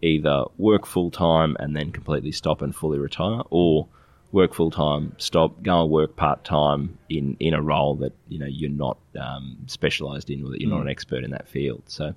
either 0.00 0.44
work 0.56 0.86
full 0.86 1.10
time 1.10 1.56
and 1.60 1.76
then 1.76 1.92
completely 1.92 2.32
stop 2.32 2.62
and 2.62 2.74
fully 2.74 2.98
retire, 2.98 3.42
or 3.50 3.86
work 4.32 4.54
full 4.54 4.70
time, 4.70 5.14
stop, 5.18 5.62
go 5.62 5.82
and 5.82 5.90
work 5.90 6.16
part 6.16 6.42
time 6.42 6.98
in 7.10 7.36
in 7.38 7.52
a 7.52 7.60
role 7.60 7.96
that 7.96 8.14
you 8.28 8.38
know 8.38 8.46
you're 8.46 8.70
not 8.70 8.96
um, 9.18 9.58
specialised 9.66 10.30
in 10.30 10.42
or 10.42 10.50
that 10.50 10.60
you're 10.60 10.70
not 10.70 10.80
an 10.80 10.88
expert 10.88 11.22
in 11.22 11.32
that 11.32 11.48
field. 11.48 11.82
So. 11.86 12.14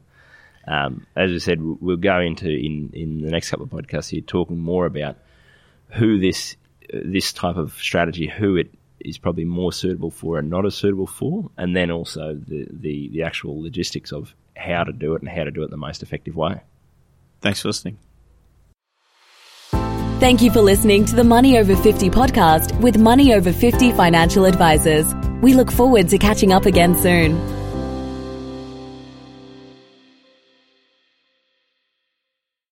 Um, 0.67 1.05
as 1.15 1.31
I 1.31 1.37
said, 1.39 1.61
we'll- 1.61 1.77
we'll 1.81 1.97
go 1.97 2.19
into 2.19 2.47
in, 2.49 2.89
in 2.93 3.21
the 3.21 3.29
next 3.31 3.49
couple 3.49 3.65
of 3.65 3.71
podcasts 3.71 4.09
here 4.09 4.21
talking 4.21 4.57
more 4.59 4.85
about 4.85 5.17
who 5.89 6.19
this 6.19 6.55
uh, 6.93 6.99
this 7.03 7.33
type 7.33 7.57
of 7.57 7.73
strategy, 7.73 8.27
who 8.27 8.55
it 8.55 8.71
is 8.99 9.17
probably 9.17 9.43
more 9.45 9.73
suitable 9.73 10.09
for 10.11 10.39
and 10.39 10.49
not 10.49 10.65
as 10.65 10.75
suitable 10.75 11.07
for, 11.07 11.49
and 11.57 11.75
then 11.75 11.91
also 11.91 12.33
the, 12.35 12.65
the, 12.71 13.09
the 13.11 13.23
actual 13.23 13.61
logistics 13.61 14.13
of 14.13 14.33
how 14.55 14.83
to 14.83 14.93
do 14.93 15.13
it 15.15 15.21
and 15.21 15.29
how 15.29 15.43
to 15.43 15.51
do 15.51 15.63
it 15.63 15.69
the 15.69 15.77
most 15.77 16.01
effective 16.03 16.35
way. 16.35 16.61
Thanks 17.41 17.61
for 17.61 17.67
listening. 17.67 17.97
Thank 20.19 20.41
you 20.41 20.51
for 20.51 20.61
listening 20.61 21.03
to 21.05 21.15
the 21.15 21.23
Money 21.25 21.57
Over 21.57 21.75
50 21.75 22.09
podcast 22.09 22.79
with 22.79 22.97
Money 22.97 23.33
Over 23.33 23.51
50 23.51 23.91
financial 23.91 24.45
advisors. 24.45 25.13
We 25.41 25.53
look 25.53 25.69
forward 25.69 26.07
to 26.09 26.17
catching 26.17 26.53
up 26.53 26.65
again 26.65 26.95
soon. 26.95 27.35